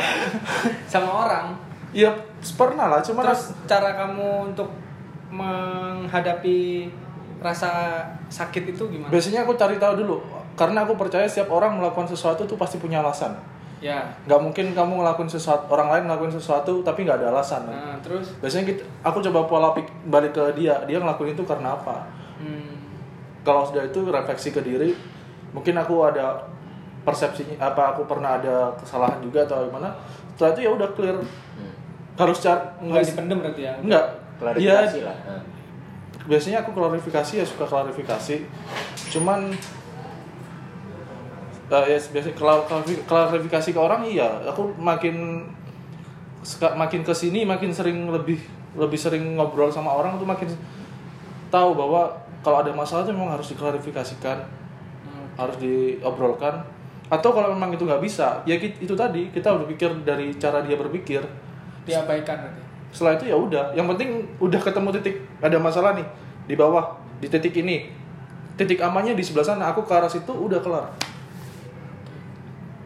sama 0.92 1.10
orang? 1.10 1.46
Ya 1.94 2.10
pernah 2.58 2.90
lah 2.90 3.00
cuman 3.00 3.30
Terus 3.30 3.54
cara 3.70 3.94
kamu 3.94 4.52
untuk 4.52 4.68
menghadapi 5.30 6.90
rasa 7.38 8.02
sakit 8.28 8.74
itu 8.74 8.82
gimana? 8.90 9.10
Biasanya 9.14 9.46
aku 9.46 9.54
cari 9.54 9.78
tahu 9.78 10.02
dulu 10.02 10.16
karena 10.54 10.86
aku 10.86 10.94
percaya 10.98 11.26
setiap 11.26 11.50
orang 11.54 11.78
melakukan 11.78 12.10
sesuatu 12.10 12.46
tuh 12.46 12.58
pasti 12.58 12.78
punya 12.82 13.02
alasan. 13.02 13.34
Ya. 13.82 14.00
Nggak 14.24 14.40
mungkin 14.40 14.66
kamu 14.72 15.04
ngelakuin 15.04 15.28
sesuatu 15.28 15.68
orang 15.68 15.92
lain 15.92 16.04
ngelakuin 16.08 16.32
sesuatu 16.32 16.80
tapi 16.80 17.04
nggak 17.04 17.20
ada 17.20 17.28
alasan. 17.36 17.68
Nah 17.68 17.98
terus? 18.00 18.32
Biasanya 18.40 18.64
kita, 18.72 18.82
aku 19.04 19.20
coba 19.30 19.44
pola 19.44 19.70
pik 19.76 20.08
balik 20.08 20.32
ke 20.32 20.44
dia 20.56 20.80
dia 20.88 20.98
ngelakuin 20.98 21.36
itu 21.36 21.44
karena 21.44 21.76
apa? 21.76 22.08
Hmm, 22.40 22.80
kalau 23.44 23.66
sudah 23.68 23.84
itu 23.84 24.00
refleksi 24.08 24.50
ke 24.50 24.64
diri 24.64 24.96
mungkin 25.52 25.78
aku 25.78 26.02
ada 26.02 26.48
persepsinya 27.04 27.60
apa 27.60 27.94
aku 27.94 28.08
pernah 28.08 28.40
ada 28.40 28.72
kesalahan 28.80 29.20
juga 29.20 29.44
atau 29.44 29.68
gimana? 29.68 29.92
Setelah 30.34 30.50
itu 30.56 30.60
ya 30.64 30.70
udah 30.72 30.88
clear. 30.96 31.16
Harus 32.14 32.38
cari 32.38 32.62
nggak 32.80 33.02
dipendem 33.04 33.38
berarti 33.40 33.62
ya? 33.62 33.74
enggak 33.76 34.04
klarifikasi 34.38 34.98
Dia- 34.98 35.06
lah. 35.06 35.16
Nah. 35.26 35.42
biasanya 36.24 36.58
aku 36.62 36.70
klarifikasi 36.72 37.32
ya 37.36 37.44
suka 37.44 37.64
klarifikasi. 37.64 38.36
Cuman 39.10 39.52
eh, 41.66 41.84
ya 41.86 41.98
biasanya 41.98 42.34
klar- 42.34 42.64
klarifi- 42.64 43.02
klarifikasi 43.04 43.68
ke 43.70 43.80
orang 43.80 44.02
iya. 44.04 44.28
Aku 44.48 44.72
makin 44.76 45.44
makin 46.76 47.00
ke 47.00 47.12
sini 47.12 47.42
makin 47.42 47.72
sering 47.72 48.08
lebih 48.08 48.36
lebih 48.74 48.96
sering 48.96 49.34
ngobrol 49.34 49.68
sama 49.68 49.88
orang 49.90 50.14
tuh 50.14 50.24
makin 50.24 50.48
tahu 51.48 51.72
bahwa 51.72 52.12
kalau 52.40 52.60
ada 52.60 52.68
masalah 52.70 53.02
tuh 53.02 53.12
memang 53.12 53.32
harus 53.32 53.48
diklarifikasikan 53.50 54.44
Hmm, 55.04 55.26
harus 55.36 55.56
diobrolkan. 55.58 56.64
Atau 57.06 57.30
kalau 57.30 57.52
memang 57.52 57.68
itu 57.70 57.84
nggak 57.84 58.00
bisa 58.00 58.40
ya 58.44 58.56
itu 58.56 58.94
tadi 58.94 59.28
kita 59.28 59.52
berpikir 59.54 59.92
dari 60.00 60.32
cara 60.34 60.60
dia 60.60 60.74
berpikir 60.74 61.20
diabaikan 61.84 62.36
berarti? 62.44 62.62
Setelah 62.94 63.12
itu 63.18 63.24
ya 63.30 63.36
udah. 63.36 63.64
Yang 63.72 63.86
penting 63.96 64.10
udah 64.40 64.60
ketemu 64.60 64.88
titik 65.00 65.16
ada 65.40 65.56
masalah 65.60 65.96
nih 65.96 66.06
di 66.48 66.54
bawah 66.54 66.98
di 67.20 67.26
titik 67.28 67.54
ini. 67.60 67.90
Titik 68.54 68.78
amannya 68.78 69.18
di 69.18 69.24
sebelah 69.24 69.46
sana 69.46 69.70
aku 69.72 69.82
ke 69.82 69.92
arah 69.92 70.10
situ 70.10 70.30
udah 70.30 70.60
kelar. 70.62 70.86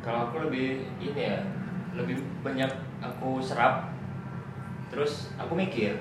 Kalau 0.00 0.32
aku 0.32 0.48
lebih 0.48 0.88
ini 1.02 1.20
ya 1.28 1.44
lebih 1.92 2.22
banyak 2.40 2.70
aku 3.02 3.42
serap 3.42 3.90
terus 4.88 5.28
aku 5.36 5.52
mikir 5.52 6.00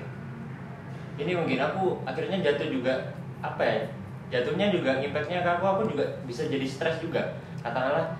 ini 1.18 1.34
mungkin 1.34 1.58
aku 1.60 2.00
akhirnya 2.06 2.40
jatuh 2.40 2.70
juga 2.70 2.94
apa 3.42 3.60
ya 3.60 3.78
jatuhnya 4.28 4.70
juga 4.70 4.96
impactnya 5.02 5.42
ke 5.42 5.50
aku 5.58 5.64
aku 5.66 5.82
juga 5.92 6.04
bisa 6.28 6.46
jadi 6.46 6.64
stres 6.64 7.00
juga. 7.00 7.36
Katakanlah 7.64 8.14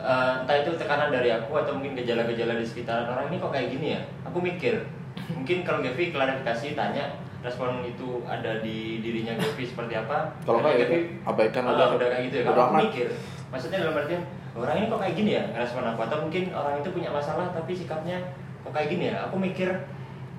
eh, 0.00 0.32
entah 0.42 0.56
itu 0.58 0.70
tekanan 0.74 1.10
dari 1.14 1.30
aku 1.30 1.54
atau 1.58 1.78
mungkin 1.78 1.94
gejala-gejala 1.98 2.58
di 2.58 2.66
sekitaran 2.66 3.06
orang 3.06 3.30
ini 3.30 3.36
kok 3.38 3.52
kayak 3.54 3.68
gini 3.70 3.86
ya? 3.98 4.00
Aku 4.26 4.38
mikir 4.42 4.82
mungkin 5.30 5.64
kalau 5.64 5.80
Gavi 5.80 6.10
klarifikasi 6.12 6.76
tanya 6.76 7.16
respon 7.44 7.84
itu 7.84 8.24
ada 8.24 8.60
di 8.64 9.04
dirinya 9.04 9.36
Gavi 9.36 9.64
seperti 9.68 9.94
apa? 9.94 10.32
Kalau 10.42 10.64
nggak, 10.64 10.74
Gavi, 10.84 10.98
abaikan 11.28 11.62
ah, 11.68 11.72
aja. 11.76 11.84
udah 11.96 12.08
kayak 12.08 12.22
gitu 12.28 12.36
ya 12.40 12.44
kalau 12.48 12.62
aku 12.66 12.74
mikir. 12.88 13.08
Maksudnya 13.52 13.78
dalam 13.86 13.96
artian 14.00 14.22
orang 14.54 14.74
ini 14.80 14.86
kok 14.90 15.00
kayak 15.00 15.14
gini 15.14 15.30
ya 15.38 15.44
respon 15.54 15.84
aku? 15.86 16.00
Atau 16.08 16.18
mungkin 16.26 16.44
orang 16.50 16.74
itu 16.82 16.88
punya 16.90 17.10
masalah 17.12 17.46
tapi 17.54 17.72
sikapnya 17.76 18.18
kok 18.66 18.72
kayak 18.74 18.88
gini 18.90 19.04
ya? 19.14 19.28
Aku 19.28 19.36
mikir 19.38 19.70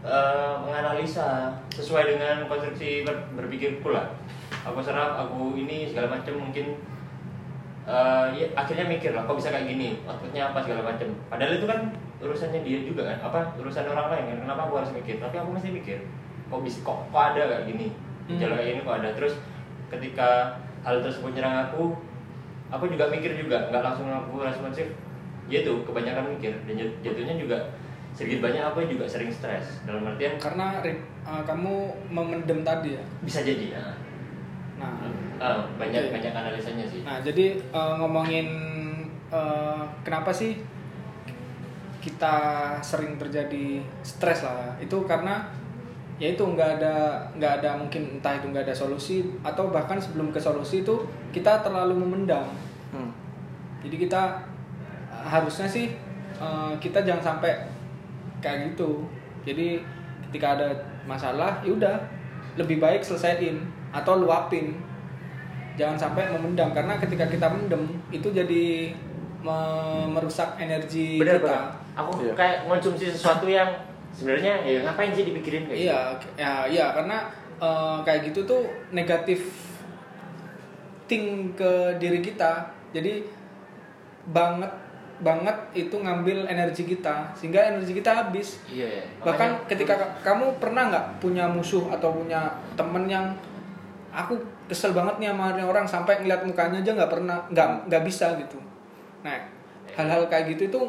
eh, 0.04 0.54
menganalisa 0.66 1.56
sesuai 1.72 2.18
dengan 2.18 2.46
konstruksi 2.52 3.06
ber- 3.08 3.30
berpikirku 3.38 3.94
lah. 3.94 4.12
Aku 4.66 4.82
serap 4.82 5.16
aku 5.18 5.54
ini 5.58 5.86
segala 5.90 6.18
macam 6.18 6.42
mungkin 6.42 6.74
eh, 7.86 8.26
ya, 8.34 8.46
akhirnya 8.58 8.86
mikir 8.90 9.14
lah 9.14 9.24
kok 9.26 9.38
bisa 9.38 9.54
kayak 9.54 9.70
gini? 9.70 10.02
Outputnya 10.06 10.50
apa 10.50 10.60
segala 10.62 10.82
macam 10.94 11.08
padahal 11.30 11.54
itu 11.58 11.66
kan 11.70 11.80
urusannya 12.22 12.62
dia 12.66 12.80
juga 12.82 13.02
kan 13.06 13.18
apa 13.30 13.40
urusan 13.62 13.86
orang 13.86 14.08
lain 14.12 14.26
kan? 14.34 14.38
Kenapa 14.50 14.62
aku 14.66 14.74
harus 14.82 14.92
mikir? 14.94 15.22
Tapi 15.22 15.36
aku 15.38 15.50
mesti 15.54 15.70
mikir 15.70 15.98
kok 16.50 16.62
bisa 16.62 16.80
kok, 16.82 16.98
kok 17.10 17.24
ada 17.34 17.42
kayak 17.46 17.64
gini? 17.70 17.88
Hmm. 18.26 18.38
gejala 18.38 18.54
kayak 18.58 18.68
gini 18.74 18.82
kok 18.82 18.96
ada? 19.02 19.10
Terus 19.14 19.34
ketika 19.94 20.30
hal 20.82 20.96
tersebut 21.02 21.32
nyerang 21.38 21.70
aku 21.70 21.94
aku 22.74 22.90
juga 22.90 23.06
mikir 23.14 23.38
juga 23.38 23.70
nggak 23.70 23.84
langsung 23.86 24.10
aku 24.10 24.42
responsif. 24.42 24.90
Ya 25.46 25.62
itu 25.62 25.74
kebanyakan 25.86 26.34
mikir 26.34 26.58
dan 26.66 26.74
jat- 26.74 26.98
jatuhnya 27.06 27.38
juga 27.38 27.58
sedikit 28.18 28.42
banyak 28.50 28.66
aku 28.66 28.82
juga 28.90 29.06
sering 29.06 29.30
stres. 29.30 29.86
Dalam 29.86 30.02
artian 30.10 30.42
karena 30.42 30.82
eh, 30.82 30.98
kamu 31.46 31.94
memendam 32.10 32.66
tadi 32.66 32.98
ya? 32.98 33.04
Bisa 33.22 33.46
jadi 33.46 33.78
ya 33.78 33.86
nah 34.76 34.92
Ah, 35.40 35.68
banyak 35.76 36.10
Oke. 36.10 36.14
banyak 36.16 36.34
analisanya 36.34 36.86
sih 36.88 37.02
Nah, 37.04 37.20
jadi 37.20 37.60
eh, 37.60 37.94
ngomongin 38.00 38.48
eh, 39.32 39.84
kenapa 40.06 40.32
sih 40.32 40.60
kita 42.00 42.36
sering 42.86 43.18
terjadi 43.18 43.82
stres 44.06 44.46
lah? 44.46 44.78
Itu 44.78 45.04
karena 45.10 45.50
ya 46.16 46.32
itu 46.32 46.44
nggak 46.48 46.80
ada 46.80 47.28
nggak 47.36 47.54
ada 47.60 47.76
mungkin 47.76 48.20
entah 48.20 48.40
itu 48.40 48.48
nggak 48.48 48.64
ada 48.64 48.76
solusi 48.76 49.28
atau 49.44 49.68
bahkan 49.68 50.00
sebelum 50.00 50.32
ke 50.32 50.40
solusi 50.40 50.88
itu 50.88 50.96
kita 51.36 51.60
terlalu 51.60 52.00
memendam. 52.00 52.48
Hmm. 52.96 53.12
Jadi 53.84 54.08
kita 54.08 54.46
harusnya 55.26 55.68
sih 55.68 55.92
eh, 56.40 56.74
kita 56.80 57.04
jangan 57.04 57.36
sampai 57.36 57.52
kayak 58.40 58.72
gitu. 58.72 59.10
Jadi 59.42 59.82
ketika 60.30 60.58
ada 60.58 60.70
masalah, 61.08 61.62
ya 61.62 61.74
udah 61.74 61.96
lebih 62.60 62.78
baik 62.78 63.02
selesaiin 63.02 63.62
atau 63.90 64.20
luapin. 64.22 64.78
Jangan 65.76 65.98
sampai 66.00 66.24
memendam 66.30 66.72
karena 66.72 66.96
ketika 66.96 67.26
kita 67.26 67.46
mendem 67.46 67.84
itu 68.10 68.28
jadi 68.28 68.96
me- 69.40 70.08
merusak 70.10 70.56
energi 70.56 71.18
bener 71.18 71.38
kita. 71.38 71.46
bener 71.46 71.62
aku 71.94 72.12
Iya. 72.20 72.34
kayak 72.34 72.58
konsumsi 72.66 73.06
sesuatu 73.08 73.46
yang 73.46 73.68
sebenarnya 74.10 74.54
ya 74.60 74.80
ngapain 74.82 75.12
sih 75.12 75.24
dipikirin 75.24 75.64
kayak 75.66 75.80
Iya, 75.82 76.00
ya, 76.36 76.54
iya 76.66 76.86
karena 76.92 77.28
eh, 77.56 77.98
kayak 78.02 78.26
gitu 78.26 78.44
tuh 78.44 78.62
negatif 78.90 79.44
thing 81.06 81.26
ke 81.54 81.72
diri 81.96 82.20
kita. 82.20 82.66
Jadi 82.90 83.28
banget 84.26 84.72
banget 85.16 85.56
itu 85.74 85.96
ngambil 85.96 86.44
energi 86.46 86.84
kita 86.86 87.32
sehingga 87.34 87.62
energi 87.62 87.94
kita 87.94 88.12
habis. 88.18 88.60
gitu? 88.66 88.76
iya 88.76 89.00
ya 89.00 89.04
Bahkan 89.22 89.32
Makanya- 89.54 89.68
ketika 89.70 89.94
ka- 89.96 90.14
kamu 90.26 90.60
pernah 90.60 90.90
nggak 90.90 91.06
punya 91.20 91.46
musuh 91.46 91.88
atau 91.88 92.12
punya 92.14 92.44
temen 92.74 93.06
yang 93.06 93.32
aku 94.10 94.36
kesel 94.66 94.92
banget 94.98 95.22
nih 95.22 95.30
sama 95.30 95.54
orang 95.62 95.86
sampai 95.86 96.14
ngeliat 96.22 96.42
mukanya 96.42 96.82
aja 96.82 96.92
nggak 96.98 97.12
pernah 97.12 97.38
nggak 97.50 97.68
nggak 97.90 98.04
bisa 98.04 98.34
gitu. 98.42 98.58
Nah 99.22 99.38
hal-hal 99.94 100.26
kayak 100.26 100.58
gitu 100.58 100.68
itu 100.68 100.82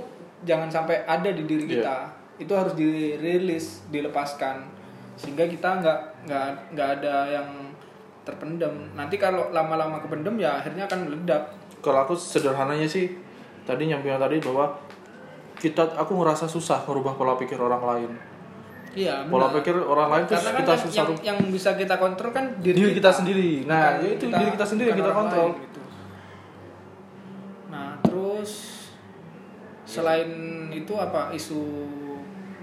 jangan 0.45 0.69
sampai 0.69 1.05
ada 1.05 1.29
di 1.29 1.45
diri 1.45 1.65
Iya. 1.65 1.73
kita. 1.81 1.97
Itu 2.37 2.53
harus 2.53 2.75
dirilis, 2.77 3.85
dilepaskan 3.89 4.65
sehingga 5.17 5.49
kita 5.49 5.81
nggak 5.81 5.99
nggak 6.29 6.47
nggak 6.77 6.89
ada 7.01 7.15
yang 7.33 7.49
terpendam. 8.23 8.75
Nanti 8.93 9.17
kalau 9.17 9.49
lama-lama 9.49 9.97
kependem 10.01 10.37
ya 10.37 10.61
akhirnya 10.61 10.85
akan 10.85 11.09
meledak. 11.09 11.43
kalau 11.81 12.03
aku 12.03 12.19
sederhananya 12.19 12.89
sih 12.89 13.15
tadi 13.63 13.87
nyampein 13.87 14.19
tadi 14.19 14.43
bahwa 14.43 14.75
kita 15.55 15.87
aku 15.95 16.19
ngerasa 16.19 16.51
susah 16.51 16.83
merubah 16.83 17.15
pola 17.15 17.39
pikir 17.39 17.55
orang 17.57 17.79
lain 17.81 18.11
Iya. 18.97 19.29
pola 19.29 19.53
benar. 19.53 19.61
pikir 19.61 19.75
orang 19.77 20.09
lain 20.09 20.25
Karena 20.25 20.51
kan 20.57 20.61
kita 20.65 20.73
yang, 20.73 20.85
susah 20.89 21.05
yang, 21.05 21.13
yang 21.21 21.39
bisa 21.53 21.71
kita 21.77 21.95
kontrol 22.01 22.33
kan 22.33 22.45
diri, 22.65 22.77
diri 22.81 22.93
kita 22.97 23.11
sendiri 23.13 23.51
nah 23.69 24.01
Bukan 24.01 24.09
ya 24.09 24.11
itu 24.17 24.25
diri 24.33 24.51
kita 24.57 24.67
sendiri 24.67 24.89
yang 24.89 25.01
kita 25.05 25.13
kontrol 25.13 25.49
lain, 25.53 25.63
gitu. 25.69 25.81
Nah, 27.69 27.89
terus 28.01 28.51
selain 29.85 30.31
itu 30.73 30.93
apa 30.97 31.29
isu 31.31 31.61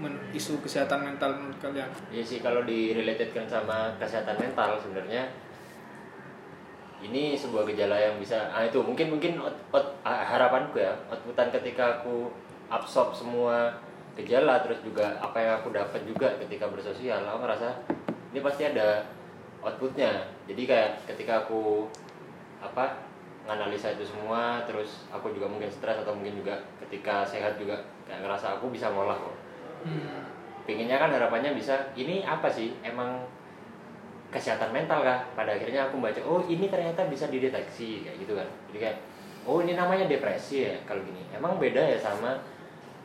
men- 0.02 0.26
isu 0.34 0.58
kesehatan 0.58 1.06
mental 1.06 1.38
menurut 1.38 1.58
kalian? 1.62 1.86
Iya 2.10 2.22
sih 2.26 2.42
kalau 2.42 2.66
direlatedkan 2.66 3.46
sama 3.46 3.94
kesehatan 4.02 4.34
mental 4.34 4.74
sebenarnya 4.82 5.30
ini 7.04 7.36
sebuah 7.36 7.68
gejala 7.68 7.94
yang 8.00 8.16
bisa 8.16 8.48
ah 8.48 8.64
itu 8.64 8.80
mungkin 8.80 9.12
mungkin 9.12 9.36
out, 9.38 9.54
out- 9.70 10.00
harapanku 10.02 10.80
ya 10.80 10.92
outputan 11.12 11.52
ketika 11.52 12.00
aku 12.00 12.32
absorb 12.72 13.12
semua 13.12 13.76
gejala 14.14 14.62
terus 14.62 14.78
juga 14.86 15.18
apa 15.18 15.38
yang 15.42 15.52
aku 15.58 15.74
dapat 15.74 16.00
juga 16.06 16.38
ketika 16.38 16.70
bersosial 16.70 17.26
aku 17.26 17.38
ngerasa 17.42 17.68
ini 18.34 18.40
pasti 18.42 18.62
ada 18.66 19.06
outputnya. 19.64 20.26
Jadi 20.50 20.62
kayak 20.66 21.06
ketika 21.06 21.46
aku 21.46 21.88
apa 22.60 23.06
nganalisa 23.44 23.92
itu 23.94 24.04
semua 24.04 24.64
terus 24.64 25.04
aku 25.12 25.32
juga 25.32 25.46
mungkin 25.48 25.68
stres 25.68 26.00
atau 26.00 26.16
mungkin 26.16 26.40
juga 26.40 26.58
ketika 26.84 27.24
sehat 27.24 27.60
juga 27.60 27.80
kayak 28.08 28.24
ngerasa 28.24 28.60
aku 28.60 28.68
bisa 28.70 28.92
ngolah 28.92 29.16
kok. 29.16 29.36
Hmm. 29.84 30.24
pinginnya 30.64 30.96
kan 30.96 31.12
harapannya 31.12 31.52
bisa 31.52 31.92
ini 31.92 32.24
apa 32.24 32.48
sih 32.48 32.72
emang 32.80 33.20
kesehatan 34.32 34.72
mental 34.72 35.04
kah? 35.04 35.28
Pada 35.36 35.52
akhirnya 35.52 35.92
aku 35.92 36.00
baca 36.00 36.16
oh 36.24 36.40
ini 36.48 36.72
ternyata 36.72 37.04
bisa 37.04 37.28
dideteksi 37.28 38.08
kayak 38.08 38.16
gitu 38.16 38.32
kan. 38.32 38.48
Jadi 38.72 38.78
kayak 38.80 38.98
oh 39.44 39.60
ini 39.60 39.76
namanya 39.76 40.08
depresi 40.08 40.64
ya 40.64 40.74
kalau 40.88 41.04
gini. 41.04 41.20
Emang 41.36 41.60
beda 41.60 41.84
ya 41.84 42.00
sama 42.00 42.40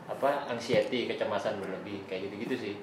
apa 0.10 0.50
anxiety 0.50 1.06
kecemasan 1.06 1.62
berlebih 1.62 2.02
kayak 2.10 2.28
gitu 2.28 2.36
gitu 2.50 2.56
sih 2.58 2.76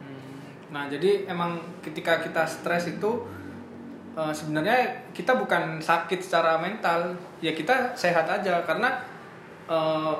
Hmm. 0.00 0.72
Nah, 0.72 0.88
jadi 0.88 1.28
emang 1.28 1.60
ketika 1.84 2.24
kita 2.24 2.48
stres 2.48 2.88
itu 2.88 3.28
eh, 4.16 4.32
sebenarnya 4.32 5.04
kita 5.12 5.36
bukan 5.36 5.76
sakit 5.76 6.24
secara 6.24 6.56
mental, 6.56 7.12
ya 7.44 7.52
kita 7.52 7.92
sehat 7.92 8.24
aja 8.24 8.64
karena 8.64 8.96
eh, 9.68 10.14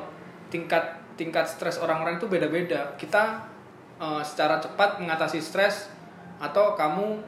tingkat 0.53 1.01
tingkat 1.17 1.49
stres 1.49 1.81
orang-orang 1.81 2.21
itu 2.21 2.29
beda-beda. 2.29 2.93
Kita 3.01 3.41
eh, 3.97 4.21
secara 4.21 4.61
cepat 4.61 5.01
mengatasi 5.01 5.41
stres 5.41 5.89
atau 6.37 6.77
kamu 6.77 7.25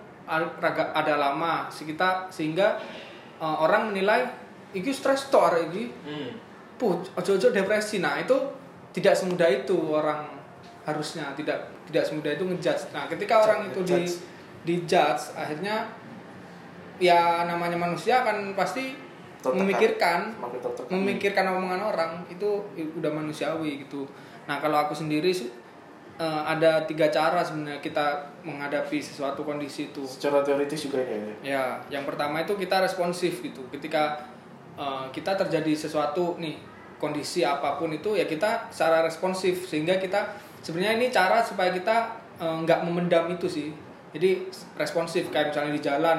ada 0.93 1.15
lama 1.17 1.73
sekitar 1.73 2.29
sehingga 2.29 2.77
eh, 3.41 3.57
orang 3.65 3.97
menilai 3.97 4.29
iki 4.77 4.93
stres 4.93 5.33
arek 5.33 5.73
iki 5.73 5.85
Hmm. 6.05 6.37
puh 6.77 7.01
ojo-ojo 7.17 7.49
depresi 7.49 8.03
nah 8.05 8.21
itu 8.21 8.35
tidak 8.93 9.15
semudah 9.17 9.49
itu 9.49 9.77
orang 9.91 10.29
harusnya 10.85 11.33
tidak 11.35 11.59
tidak 11.89 12.05
semudah 12.05 12.33
itu 12.37 12.45
ngejudge 12.45 12.93
nah 12.93 13.09
ketika 13.09 13.35
orang 13.43 13.71
itu 13.73 13.81
di 13.83 14.05
dijudge 14.63 15.35
akhirnya 15.35 15.89
ya 17.03 17.49
namanya 17.49 17.75
manusia 17.75 18.23
kan 18.23 18.55
pasti 18.55 18.95
Tertekan. 19.43 19.59
memikirkan 19.59 20.21
tertekan. 20.39 20.91
memikirkan 20.95 21.45
omongan 21.51 21.83
orang 21.83 22.13
itu 22.31 22.63
udah 22.79 23.11
manusiawi 23.11 23.83
gitu 23.83 24.07
nah 24.47 24.63
kalau 24.63 24.79
aku 24.87 24.95
sendiri 24.95 25.35
sih 25.35 25.51
eh, 26.19 26.43
ada 26.47 26.87
tiga 26.87 27.11
cara 27.11 27.43
sebenarnya 27.43 27.83
kita 27.83 28.23
menghadapi 28.47 29.03
sesuatu 29.03 29.43
kondisi 29.43 29.91
itu 29.91 30.07
secara 30.07 30.47
teoritis 30.47 30.87
juga 30.87 31.03
ya 31.03 31.19
Ya, 31.43 31.63
yang 31.91 32.07
pertama 32.07 32.43
itu 32.43 32.55
kita 32.55 32.83
responsif 32.83 33.43
gitu. 33.43 33.63
Ketika 33.71 34.19
uh, 34.79 35.07
kita 35.15 35.35
terjadi 35.39 35.73
sesuatu 35.75 36.39
nih 36.39 36.59
kondisi 37.03 37.43
apa 37.43 37.75
pun 37.83 37.91
itu 37.91 38.15
ya 38.15 38.23
kita 38.31 38.71
secara 38.71 39.03
responsif 39.03 39.67
sehingga 39.67 39.99
kita 39.99 40.39
sebenarnya 40.63 41.03
ini 41.03 41.07
cara 41.11 41.43
supaya 41.43 41.75
kita 41.75 42.15
uh, 42.39 42.63
nggak 42.63 42.87
memendam 42.87 43.27
itu 43.35 43.51
sih. 43.51 43.69
Jadi 44.15 44.47
responsif 44.79 45.27
kayak 45.35 45.51
misalnya 45.51 45.75
di 45.75 45.83
jalan 45.83 46.19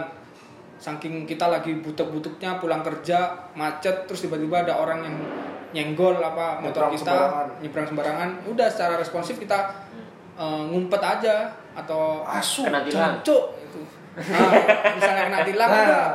saking 0.83 1.23
kita 1.23 1.47
lagi 1.47 1.79
butek-buteknya 1.79 2.59
pulang 2.59 2.83
kerja 2.83 3.47
macet 3.55 4.03
terus 4.03 4.27
tiba-tiba 4.27 4.67
ada 4.67 4.75
orang 4.75 4.99
yang 5.07 5.15
nyenggol 5.73 6.19
apa 6.19 6.59
motor 6.59 6.91
Nyebrang 6.91 6.91
kita 6.91 7.13
sembarangan. 7.15 7.47
nyebrang 7.63 7.87
sembarangan 7.87 8.29
udah 8.51 8.67
secara 8.67 8.93
responsif 8.99 9.39
kita 9.39 9.71
uh, 10.35 10.61
ngumpet 10.67 10.99
aja 10.99 11.55
atau 11.73 12.27
asu 12.27 12.67
Kena 12.67 12.83
tilang. 12.83 13.17
Jancuk 13.23 13.43
itu. 13.63 13.81
Nah, 14.13 14.51
misalnya 14.93 15.23
kena 15.31 15.39
tilang 15.41 15.69
Nah. 15.71 15.83
udah 15.87 16.05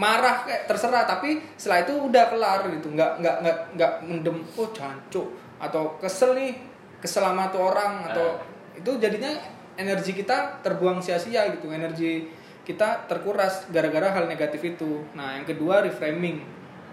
marah 0.00 0.48
kayak 0.48 0.64
terserah 0.64 1.04
tapi 1.04 1.44
setelah 1.60 1.84
itu 1.84 1.92
udah 2.08 2.24
kelar 2.32 2.60
gitu. 2.72 2.88
Nggak 2.96 3.20
nggak 3.20 3.36
nggak 3.44 3.58
nggak 3.76 3.92
mendem 4.08 4.36
oh 4.56 4.68
jancuk 4.72 5.28
atau 5.60 6.00
kesel 6.00 6.32
nih 6.32 6.56
kesel 7.04 7.20
sama 7.20 7.52
tuh 7.52 7.68
orang 7.68 8.08
atau 8.08 8.40
itu 8.72 8.96
jadinya 8.96 9.28
energi 9.76 10.16
kita 10.16 10.64
terbuang 10.64 11.04
sia-sia 11.04 11.52
gitu. 11.52 11.68
Energi 11.68 12.24
kita 12.64 13.04
terkuras 13.04 13.68
gara-gara 13.68 14.08
hal 14.16 14.24
negatif 14.24 14.64
itu. 14.64 15.04
Nah 15.12 15.36
yang 15.36 15.44
kedua 15.44 15.84
reframing. 15.84 16.40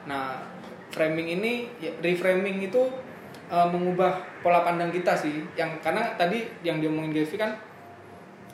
Nah 0.03 0.43
framing 0.91 1.39
ini 1.39 1.71
ya, 1.79 1.95
reframing 2.03 2.59
itu 2.59 2.83
eh, 3.47 3.67
mengubah 3.71 4.43
pola 4.43 4.67
pandang 4.67 4.91
kita 4.91 5.15
sih. 5.15 5.47
Yang 5.55 5.79
karena 5.79 6.11
tadi 6.19 6.43
yang 6.67 6.83
diomongin 6.83 7.15
Devi 7.15 7.39
kan 7.39 7.55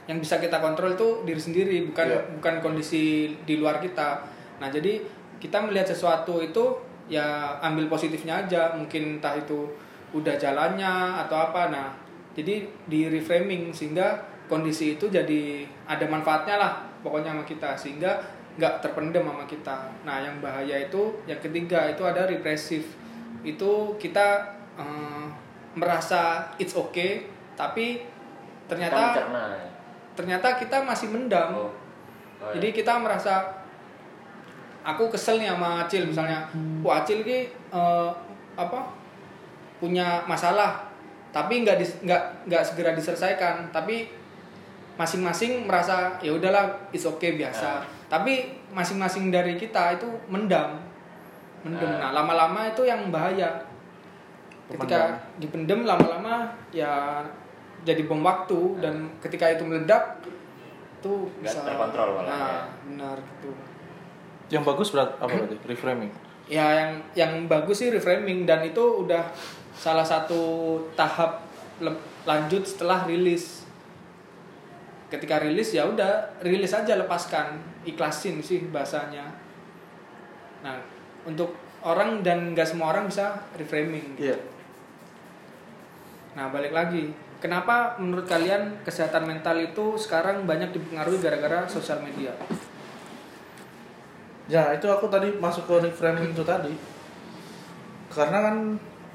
yang 0.03 0.19
bisa 0.19 0.35
kita 0.35 0.59
kontrol 0.59 0.99
itu 0.99 1.23
diri 1.23 1.39
sendiri 1.39 1.77
bukan 1.87 2.07
Iya. 2.11 2.19
bukan 2.35 2.55
kondisi 2.59 3.31
di 3.47 3.55
luar 3.55 3.79
kita 3.79 4.19
nah 4.61 4.69
jadi 4.69 5.01
kita 5.41 5.59
melihat 5.63 5.89
sesuatu 5.91 6.39
itu 6.39 6.63
ya 7.11 7.59
ambil 7.59 7.91
positifnya 7.91 8.47
aja 8.47 8.71
mungkin 8.73 9.19
entah 9.19 9.35
itu 9.35 9.67
udah 10.15 10.35
jalannya 10.39 11.19
atau 11.25 11.51
apa 11.51 11.73
nah 11.73 11.87
jadi 12.33 12.65
di 12.87 13.11
reframing 13.11 13.73
sehingga 13.75 14.17
kondisi 14.47 14.95
itu 14.95 15.09
jadi 15.09 15.67
ada 15.85 16.05
manfaatnya 16.07 16.55
lah 16.57 16.73
pokoknya 17.03 17.35
sama 17.35 17.43
kita 17.43 17.75
sehingga 17.75 18.11
nggak 18.55 18.85
terpendam 18.85 19.25
sama 19.25 19.45
kita 19.49 19.77
nah 20.05 20.21
yang 20.21 20.37
bahaya 20.39 20.85
itu 20.85 21.17
yang 21.25 21.41
ketiga 21.41 21.89
itu 21.89 22.05
ada 22.05 22.29
represif 22.29 22.95
itu 23.41 23.71
kita 23.97 24.55
eh, 24.77 25.25
merasa 25.73 26.53
it's 26.61 26.77
okay 26.77 27.25
tapi 27.57 28.05
ternyata 28.69 29.17
ya. 29.17 29.67
ternyata 30.13 30.55
kita 30.57 30.85
masih 30.85 31.09
mendam 31.11 31.51
Oh. 31.53 31.69
Oh, 32.43 32.51
ya. 32.51 32.59
jadi 32.59 32.75
kita 32.75 32.99
merasa 32.99 33.62
aku 34.83 35.09
kesel 35.09 35.39
nih 35.39 35.49
sama 35.49 35.87
Acil 35.87 36.03
misalnya. 36.05 36.45
Wah 36.83 37.01
Acil 37.01 37.23
ini 37.23 37.47
eh, 37.71 38.09
apa 38.59 38.79
punya 39.79 40.21
masalah. 40.29 40.91
Tapi 41.33 41.65
nggak 41.65 42.05
nggak 42.05 42.21
nggak 42.45 42.63
segera 42.63 42.93
diselesaikan. 42.93 43.73
Tapi 43.73 44.05
masing-masing 44.93 45.65
merasa 45.65 46.13
ya 46.21 46.35
udahlah 46.35 46.69
it's 46.93 47.07
okay 47.07 47.33
biasa. 47.33 47.81
Tapi 48.11 48.61
masing-masing 48.69 49.33
dari 49.33 49.57
kita 49.57 49.97
itu 49.97 50.05
mendam. 50.29 50.77
Mendem. 51.65 51.89
Ah. 51.89 52.11
nah 52.11 52.21
lama-lama 52.21 52.69
itu 52.69 52.85
yang 52.85 53.09
bahaya. 53.09 53.49
Ketika 54.69 55.17
dipendem 55.41 55.87
lama-lama 55.87 56.53
ya 56.69 57.25
jadi 57.81 58.05
bom 58.05 58.21
waktu. 58.21 58.77
Dan 58.77 59.09
ketika 59.17 59.49
itu 59.49 59.65
meledak 59.65 60.21
itu 61.03 61.27
Nggak 61.43 61.51
bisa 61.51 61.67
terkontrol 61.67 62.09
nah 62.23 62.31
ya. 62.31 62.63
benar 62.87 63.17
gitu 63.19 63.51
yang 64.51 64.63
bagus 64.63 64.91
berat 64.91 65.15
apa 65.19 65.31
berarti? 65.31 65.57
Reframing. 65.67 66.11
Ya 66.51 66.65
yang 66.75 66.91
yang 67.15 67.31
bagus 67.47 67.79
sih 67.79 67.89
reframing 67.91 68.43
dan 68.43 68.63
itu 68.67 68.81
udah 68.81 69.31
salah 69.75 70.03
satu 70.03 70.77
tahap 70.97 71.43
lanjut 72.27 72.63
setelah 72.67 73.07
rilis. 73.07 73.63
Ketika 75.07 75.39
rilis 75.39 75.71
ya 75.71 75.85
udah 75.85 76.41
rilis 76.41 76.73
aja 76.73 76.97
lepaskan 76.99 77.61
ikhlasin 77.87 78.43
sih 78.43 78.67
bahasanya. 78.67 79.29
Nah 80.65 80.79
untuk 81.23 81.55
orang 81.83 82.23
dan 82.23 82.51
nggak 82.51 82.67
semua 82.67 82.91
orang 82.95 83.07
bisa 83.07 83.43
reframing 83.55 84.15
iya. 84.19 84.35
Nah, 86.33 86.49
balik 86.49 86.73
lagi. 86.73 87.13
Kenapa 87.37 87.99
menurut 87.99 88.25
kalian 88.25 88.81
kesehatan 88.81 89.27
mental 89.27 89.59
itu 89.59 89.99
sekarang 89.99 90.47
banyak 90.47 90.73
dipengaruhi 90.73 91.19
gara-gara 91.19 91.67
sosial 91.67 91.99
media? 92.01 92.33
Ya 94.53 94.69
itu 94.69 94.85
aku 94.85 95.09
tadi 95.09 95.33
masuk 95.41 95.65
ke 95.65 95.73
reframing 95.81 96.29
itu 96.29 96.45
tadi 96.45 96.69
Karena 98.13 98.37
kan 98.45 98.55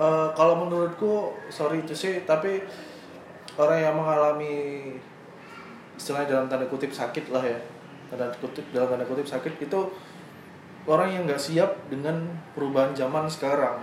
eh, 0.03 0.29
kalau 0.35 0.67
menurutku 0.67 1.31
sorry 1.47 1.87
itu 1.87 1.95
sih 1.95 2.27
tapi 2.27 2.59
orang 3.59 3.79
yang 3.79 3.95
mengalami 3.95 4.55
istilahnya 5.99 6.39
dalam 6.39 6.47
tanda 6.47 6.67
kutip 6.67 6.91
sakit 6.91 7.31
lah 7.31 7.43
ya 7.43 7.59
tanda 8.11 8.31
kutip 8.39 8.63
dalam 8.71 8.91
tanda 8.95 9.07
kutip 9.07 9.27
sakit 9.27 9.59
itu 9.59 9.81
orang 10.87 11.11
yang 11.11 11.23
nggak 11.27 11.43
siap 11.43 11.71
dengan 11.91 12.23
perubahan 12.55 12.95
zaman 12.95 13.27
sekarang 13.27 13.83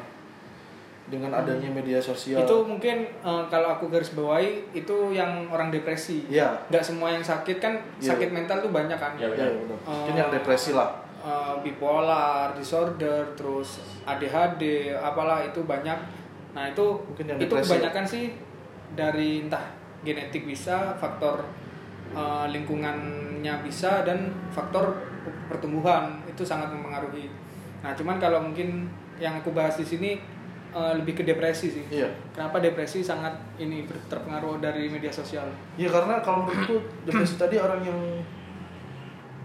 dengan 1.05 1.29
adanya 1.37 1.69
media 1.69 2.01
sosial 2.01 2.41
Itu 2.41 2.65
mungkin 2.65 3.05
eh, 3.05 3.43
kalau 3.51 3.77
aku 3.77 3.93
garis 3.93 4.17
bawahi 4.17 4.73
itu 4.73 5.13
yang 5.13 5.45
orang 5.53 5.69
depresi. 5.69 6.25
Iya. 6.25 6.57
Nggak 6.65 6.81
semua 6.81 7.13
yang 7.13 7.21
sakit 7.21 7.61
kan 7.61 7.77
Iya. 8.01 8.17
sakit 8.17 8.33
mental 8.33 8.57
tuh 8.65 8.73
banyak 8.73 8.97
kan. 8.97 9.13
Iya, 9.13 9.29
ya, 9.29 9.45
benar. 9.53 9.53
benar. 9.53 9.79
Oh. 9.85 9.93
mungkin 10.01 10.15
yang 10.17 10.29
depresi 10.33 10.73
lah 10.73 11.04
Eh, 11.25 11.55
bipolar, 11.65 12.53
disorder, 12.53 13.33
terus 13.33 13.81
ADHD, 14.05 14.93
apalah 14.93 15.41
itu 15.41 15.57
banyak. 15.65 15.97
Nah, 16.53 16.69
itu 16.69 16.85
Mungkin 17.01 17.25
yang 17.25 17.41
itu 17.41 17.49
depresi. 17.49 17.65
kebanyakan 17.65 18.05
sih 18.05 18.25
dari 18.93 19.41
entah 19.41 19.73
genetik 20.05 20.45
bisa, 20.45 20.93
faktor 20.93 21.41
eh, 22.13 22.45
lingkungannya 22.53 23.57
bisa 23.65 24.05
dan 24.05 24.29
faktor 24.53 25.01
pertumbuhan 25.49 26.21
itu 26.29 26.45
sangat 26.45 26.69
mempengaruhi. 26.69 27.33
Nah, 27.81 27.97
cuman 27.97 28.21
kalau 28.21 28.45
mungkin 28.45 28.85
yang 29.17 29.41
aku 29.41 29.49
bahas 29.49 29.81
di 29.81 29.85
sini 29.89 30.21
eh, 30.77 30.93
lebih 30.93 31.17
ke 31.17 31.23
depresi 31.25 31.73
sih. 31.73 31.85
iya 31.89 32.05
Kenapa 32.37 32.61
depresi 32.61 33.01
sangat 33.01 33.33
ini 33.57 33.89
terpengaruh 33.89 34.61
dari 34.61 34.93
media 34.93 35.09
sosial? 35.09 35.49
Iya 35.73 35.89
karena 35.89 36.21
kalau 36.21 36.45
menurutku 36.45 36.85
depresi 37.09 37.33
tadi 37.33 37.57
orang 37.57 37.81
yang 37.81 37.97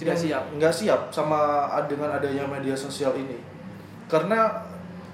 Tidak 0.01 0.09
yang 0.09 0.19
siap. 0.19 0.43
nggak 0.57 0.73
siap 0.73 1.01
sama 1.11 1.41
dengan 1.85 2.09
adanya 2.11 2.49
media 2.49 2.73
sosial 2.73 3.13
ini. 3.15 3.37
Karena 4.09 4.49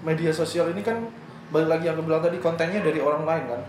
media 0.01 0.31
sosial 0.31 0.71
ini 0.71 0.81
kan 0.81 1.03
balik 1.49 1.69
lagi 1.69 1.85
yang 1.87 1.95
aku 1.95 2.07
bilang 2.07 2.23
tadi 2.23 2.39
kontennya 2.39 2.81
dari 2.81 2.99
orang 2.99 3.23
lain 3.23 3.45
kan? 3.49 3.63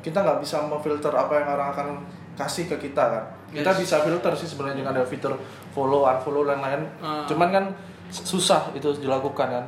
Kita 0.00 0.20
nggak 0.20 0.38
bisa 0.38 0.60
memfilter 0.60 1.10
apa 1.10 1.32
yang 1.34 1.48
orang 1.50 1.68
akan 1.72 1.88
kasih 2.34 2.68
ke 2.68 2.76
kita 2.82 3.04
kan? 3.08 3.24
Kita 3.48 3.68
Yes. 3.68 3.80
bisa 3.80 3.96
filter 4.00 4.32
sih 4.32 4.48
sebenarnya 4.48 4.80
dengan 4.80 4.92
ada 4.96 5.04
fitur 5.04 5.36
follow 5.70 6.04
unfollow 6.04 6.44
dan 6.44 6.60
lain 6.60 6.80
Ah. 6.98 7.24
cuman 7.24 7.48
kan 7.48 7.64
susah 8.08 8.72
itu 8.72 8.92
dilakukan 8.98 9.48
kan? 9.48 9.64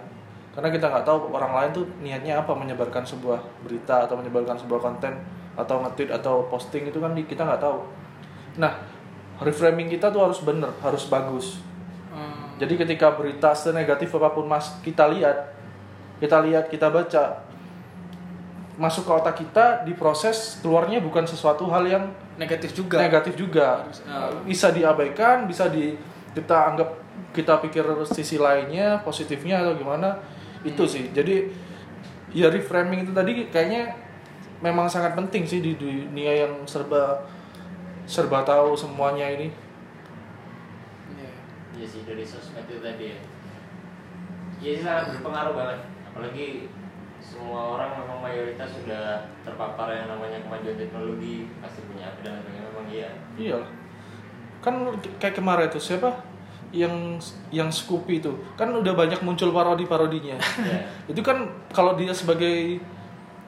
Karena 0.55 0.71
kita 0.71 0.87
nggak 0.87 1.05
tahu 1.05 1.29
orang 1.31 1.53
lain 1.53 1.71
tuh 1.73 1.85
niatnya 1.99 2.39
apa 2.39 2.55
menyebarkan 2.55 3.03
sebuah 3.03 3.37
berita 3.61 4.07
atau 4.07 4.15
menyebarkan 4.15 4.55
sebuah 4.55 4.81
konten 4.81 5.13
atau 5.55 5.83
nge-tweet 5.83 6.11
atau 6.13 6.47
posting 6.47 6.87
itu 6.87 6.99
kan 6.99 7.11
kita 7.15 7.43
nggak 7.43 7.61
tahu. 7.61 7.83
Nah 8.57 8.73
reframing 9.43 9.91
kita 9.91 10.13
tuh 10.13 10.23
harus 10.23 10.39
bener 10.43 10.71
harus 10.83 11.07
bagus 11.11 11.65
Eh, 12.15 12.63
jadi 12.63 12.75
ketika 12.87 13.11
berita 13.19 13.51
senegatif 13.53 14.15
apa 14.15 14.31
pun 14.31 14.47
mas 14.47 14.79
kita 14.87 15.11
lihat, 15.11 15.51
kita 16.23 16.39
lihat, 16.47 16.71
kita 16.71 16.87
baca, 16.87 17.43
masuk 18.79 19.07
ke 19.07 19.13
otak 19.13 19.37
kita 19.43 19.83
diproses 19.83 20.63
keluarnya 20.63 21.03
bukan 21.03 21.27
sesuatu 21.27 21.67
hal 21.71 21.85
yang 21.87 22.05
negatif 22.39 22.75
juga. 22.75 23.03
negatif 23.03 23.35
juga. 23.35 23.83
Ah. 24.07 24.31
Bisa 24.47 24.71
diabaikan, 24.71 25.51
bisa 25.51 25.67
di 25.67 25.99
kita 26.35 26.75
anggap 26.75 26.91
kita 27.35 27.59
pikir 27.67 27.83
sisi 28.07 28.39
lainnya, 28.39 29.03
positifnya 29.03 29.63
atau 29.63 29.75
gimana 29.75 30.23
itu 30.63 30.87
sih. 30.87 31.11
Jadi 31.11 31.51
ya 32.35 32.51
reframing 32.51 33.07
itu 33.07 33.13
tadi 33.15 33.51
kayaknya 33.51 33.95
memang 34.63 34.87
sangat 34.87 35.19
penting 35.19 35.43
sih 35.47 35.59
di 35.59 35.75
dunia 35.75 36.47
yang 36.47 36.63
serba 36.67 37.27
serba 38.05 38.45
tahu 38.45 38.77
semuanya 38.77 39.29
ini. 39.33 39.49
Iya 41.75 41.87
sih 41.91 42.03
dari 42.07 42.23
sosmed 42.23 42.65
itu 42.71 42.79
tadi 42.79 43.05
ya. 43.11 43.19
Iya 44.63 44.71
sih 44.79 44.85
sangat 44.87 45.05
berpengaruh 45.19 45.55
banget. 45.59 45.81
Apalagi 46.13 46.47
semua 47.25 47.81
orang 47.81 48.05
memang 48.05 48.21
mayoritas 48.21 48.69
sudah 48.71 49.27
terpapar 49.43 49.91
yang 49.91 50.07
namanya 50.13 50.39
kemajuan 50.45 50.77
teknologi 50.77 51.49
pasti 51.59 51.81
punya 51.89 52.13
HP 52.13 52.17
dan 52.23 52.37
sebagainya 52.39 52.63
memang 52.71 52.87
iya. 52.93 53.11
Iya. 53.35 53.59
Kan 54.61 54.75
kayak 55.19 55.37
kemarin 55.41 55.67
itu 55.73 55.81
siapa? 55.81 56.13
Yang 56.75 56.95
yang 57.55 57.71
Scoopy 57.71 58.21
itu 58.23 58.33
kan 58.55 58.71
udah 58.71 58.95
banyak 58.95 59.19
muncul 59.25 59.51
parodi-parodinya. 59.51 60.37
Ya. 60.63 60.81
itu 61.11 61.21
kan 61.25 61.49
kalau 61.73 61.97
dia 61.99 62.13
sebagai 62.15 62.79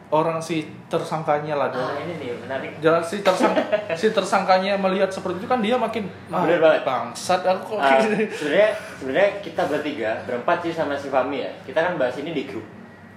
orang 0.07 0.39
si 0.39 0.63
tersangkanya 0.87 1.59
lah 1.59 1.69
dia. 1.69 1.83
ini 1.99 2.15
nih 2.17 2.31
menarik. 2.39 2.71
Jalan 2.79 3.03
si 3.03 3.21
tersang 3.21 3.51
si 4.01 4.07
tersangkanya 4.11 4.79
melihat 4.79 5.11
seperti 5.11 5.43
itu 5.43 5.49
kan 5.51 5.59
dia 5.59 5.75
makin 5.75 6.07
Bener 6.27 6.63
banget. 6.63 6.87
bangsat 6.87 7.43
aku 7.43 7.75
kok 7.75 7.83
Ah, 7.83 7.99
gini. 7.99 8.31
sebenarnya 8.31 8.71
sebenarnya 8.97 9.31
kita 9.43 9.63
bertiga 9.67 10.11
berempat 10.23 10.63
sih 10.63 10.71
sama 10.71 10.95
si 10.95 11.11
Fami 11.11 11.43
ya. 11.43 11.51
Kita 11.67 11.83
kan 11.83 11.99
bahas 11.99 12.15
ini 12.17 12.31
di 12.31 12.47
grup. 12.47 12.63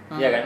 Iya 0.09 0.29
kan? 0.31 0.43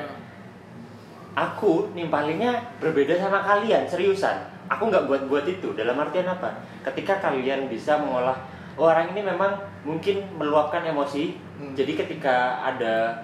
Aku 1.34 1.90
nimpalinnya 1.92 2.62
berbeda 2.78 3.18
sama 3.18 3.42
kalian, 3.42 3.90
seriusan. 3.90 4.38
Aku 4.70 4.86
nggak 4.86 5.10
buat-buat 5.10 5.50
itu. 5.50 5.74
Dalam 5.74 5.98
artian 5.98 6.28
apa? 6.28 6.54
Ketika 6.84 7.18
kalian 7.20 7.66
bisa 7.66 7.98
mengolah 7.98 8.38
oh, 8.76 8.86
orang 8.86 9.10
ini 9.12 9.26
memang 9.26 9.58
mungkin 9.82 10.22
meluapkan 10.38 10.86
emosi. 10.86 11.34
Hmm. 11.58 11.74
Jadi 11.74 11.96
ketika 11.96 12.60
ada 12.60 13.16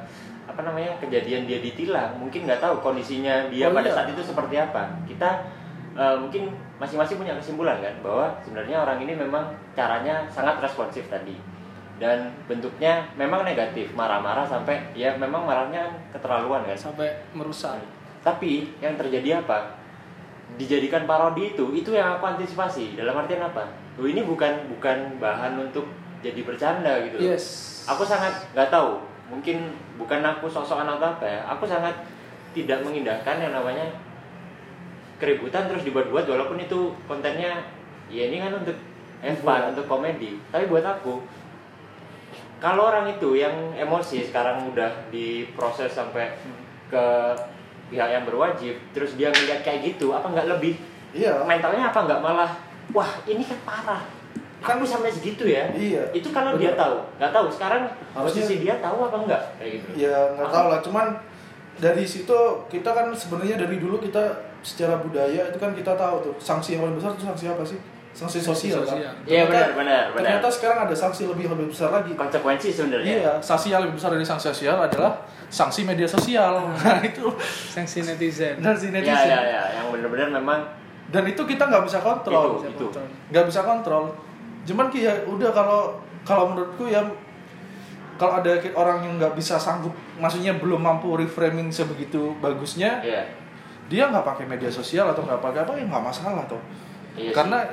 apa 0.49 0.61
namanya 0.65 0.97
kejadian 0.97 1.45
dia 1.45 1.61
ditilang, 1.61 2.17
mungkin 2.17 2.49
nggak 2.49 2.57
tahu 2.57 2.81
kondisinya 2.81 3.47
dia 3.53 3.69
Oh, 3.69 3.75
pada 3.77 3.85
iya. 3.85 3.95
saat 3.95 4.07
itu 4.09 4.21
seperti 4.25 4.57
apa. 4.57 4.89
Kita 5.05 5.29
eh, 5.93 6.15
mungkin 6.17 6.49
masing-masing 6.81 7.21
punya 7.21 7.37
kesimpulan 7.37 7.77
kan 7.77 7.93
bahwa 8.01 8.33
sebenarnya 8.41 8.81
orang 8.81 8.97
ini 9.05 9.13
memang 9.13 9.53
caranya 9.77 10.25
sangat 10.27 10.57
responsif 10.59 11.05
tadi. 11.07 11.37
Dan 11.99 12.31
bentuknya 12.47 13.03
memang 13.19 13.43
negatif 13.43 13.91
marah-marah 13.91 14.47
sampai 14.47 14.79
ya 14.95 15.13
memang 15.19 15.43
marahnya 15.45 15.85
kan 15.85 15.93
keterlaluan 16.17 16.65
kan. 16.65 16.77
Sampai 16.79 17.11
merusak. 17.35 17.77
Tapi 18.25 18.71
yang 18.79 18.95
terjadi 18.95 19.43
apa? 19.43 19.77
Dijadikan 20.57 21.05
parodi 21.05 21.53
itu 21.53 21.75
itu 21.75 21.93
yang 21.93 22.17
aku 22.17 22.25
antisipasi. 22.25 22.97
Dalam 22.97 23.13
artian 23.19 23.43
apa? 23.43 23.67
Oh 23.99 24.07
ini 24.07 24.23
bukan 24.23 24.71
bukan 24.71 25.19
bahan 25.19 25.59
untuk 25.59 25.85
jadi 26.23 26.39
bercanda 26.43 26.99
gitu 27.03 27.19
yes. 27.19 27.83
Aku 27.87 28.03
sangat 28.03 28.31
nggak 28.55 28.71
tahu 28.71 29.08
mungkin 29.29 29.71
bukan 29.95 30.25
aku 30.25 30.49
sok-sokan 30.49 30.89
atau 30.97 31.13
apa 31.13 31.25
ya 31.25 31.39
aku 31.45 31.69
sangat 31.69 31.93
tidak 32.51 32.81
mengindahkan 32.81 33.37
yang 33.37 33.53
namanya 33.53 33.85
keributan 35.21 35.69
terus 35.69 35.85
dibuat-buat 35.85 36.25
walaupun 36.25 36.57
itu 36.57 36.91
kontennya 37.05 37.61
ya 38.09 38.25
ini 38.25 38.41
kan 38.41 38.57
untuk 38.57 38.73
have 39.21 39.39
fun, 39.43 39.61
untuk 39.75 39.85
komedi. 39.85 40.39
Tapi 40.49 40.65
buat 40.65 40.81
aku 40.81 41.21
kalau 42.59 42.91
orang 42.91 43.07
itu 43.07 43.39
yang 43.39 43.71
emosi 43.71 44.27
sekarang 44.27 44.67
udah 44.75 45.07
diproses 45.07 45.95
sampai 45.95 46.35
ke 46.91 47.05
pihak 47.87 48.09
yang 48.11 48.27
berwajib 48.27 48.75
terus 48.91 49.15
dia 49.15 49.31
ngeliat 49.31 49.63
kayak 49.63 49.95
gitu 49.95 50.11
apa 50.11 50.27
nggak 50.27 50.49
lebih? 50.57 50.75
Iya. 51.09 51.41
mentalnya 51.41 51.89
apa 51.89 52.05
nggak 52.05 52.21
malah 52.21 52.51
wah 52.93 53.09
ini 53.25 53.41
kan 53.41 53.57
parah 53.65 54.03
Kan- 54.59 54.75
kan 54.75 54.85
sampai 54.85 55.07
segitu 55.07 55.43
ya 55.45 55.71
Iya. 55.71 56.03
itu 56.11 56.29
kalau 56.29 56.55
dia 56.55 56.75
tahu 56.75 56.99
nggak 57.15 57.31
tahu 57.31 57.47
sekarang 57.47 57.87
Harusnya- 58.11 58.43
posisi 58.43 58.55
dia 58.59 58.75
tahu 58.77 58.97
apa 59.05 59.17
enggak 59.23 59.41
kayak 59.55 59.71
gitu 59.79 59.87
Ya 59.97 60.15
nggak 60.35 60.49
tahu 60.49 60.65
lah, 60.67 60.79
cuman 60.79 61.07
dari 61.75 62.03
situ 62.03 62.35
kita 62.67 62.91
kan 62.91 63.07
sebenarnya 63.09 63.55
dari 63.57 63.79
dulu 63.79 63.97
kita 63.97 64.19
secara 64.59 64.99
budaya 64.99 65.47
itu 65.47 65.55
kan 65.55 65.71
kita 65.71 65.95
tahu 65.95 66.15
tuh 66.21 66.33
sanksi 66.37 66.75
yang 66.75 66.83
paling 66.83 66.95
besar 66.95 67.11
itu 67.13 67.23
sanksi 67.23 67.45
apa 67.47 67.63
sih? 67.63 67.79
Sanksi 68.09 68.41
sosial, 68.41 68.83
sosial. 68.83 68.99
kan? 68.99 69.15
Iya, 69.23 69.47
benar, 69.47 69.69
benar, 69.71 70.03
benar. 70.11 70.41
Ternyata 70.41 70.49
sekarang 70.49 70.79
ada 70.83 70.91
sanksi 70.93 71.23
lebih 71.23 71.47
lebih 71.47 71.71
besar 71.71 71.87
lagi. 71.89 72.11
konsekuensi 72.11 72.67
sebenarnya 72.67 73.13
Iya, 73.15 73.33
sanksi 73.39 73.69
yang 73.69 73.79
lebih 73.79 73.95
besar 73.95 74.11
dari 74.11 74.25
sanksi 74.25 74.51
sosial 74.51 74.75
adalah 74.75 75.23
sanksi 75.47 75.87
media 75.87 76.03
sosial. 76.05 76.67
Nah 76.83 76.99
itu 76.99 77.31
sanksi 77.69 78.03
netizen 78.03 78.59
dan 78.59 78.75
si 78.75 78.89
ya 78.89 78.99
netizen. 78.99 79.29
ya 79.29 79.39
ya 79.39 79.61
yang 79.73 79.87
benar-benar 79.89 80.27
memang 80.33 80.59
Dan 81.07 81.23
itu 81.25 81.41
kita 81.41 81.63
nggak 81.63 81.85
bisa 81.85 81.97
kontrol. 81.99 82.59
Itu, 82.59 82.59
Bisa 82.59 82.69
itu. 82.69 82.85
kontrol. 82.91 83.07
nggak 83.31 83.45
bisa 83.47 83.61
kontrol 83.63 84.03
cuman 84.69 84.93
ya 84.93 85.13
udah 85.25 85.49
kalau 85.49 85.97
kalau 86.21 86.53
menurutku 86.53 86.85
ya 86.85 87.01
kalau 88.21 88.37
ada 88.37 88.53
orang 88.77 89.01
yang 89.01 89.13
nggak 89.17 89.33
bisa 89.33 89.57
sanggup 89.57 89.95
maksudnya 90.21 90.53
belum 90.61 90.77
mampu 90.77 91.17
reframing 91.17 91.73
sebegitu 91.73 92.37
bagusnya 92.37 93.01
ya 93.01 93.25
dia 93.89 94.05
nggak 94.13 94.21
pakai 94.21 94.45
media 94.45 94.69
sosial 94.69 95.09
atau 95.09 95.25
nggak 95.25 95.41
pakai 95.41 95.65
apa 95.65 95.73
ya 95.73 95.83
nggak 95.89 96.05
masalah 96.05 96.45
tuh 96.45 96.61
iya 97.17 97.33
karena 97.33 97.65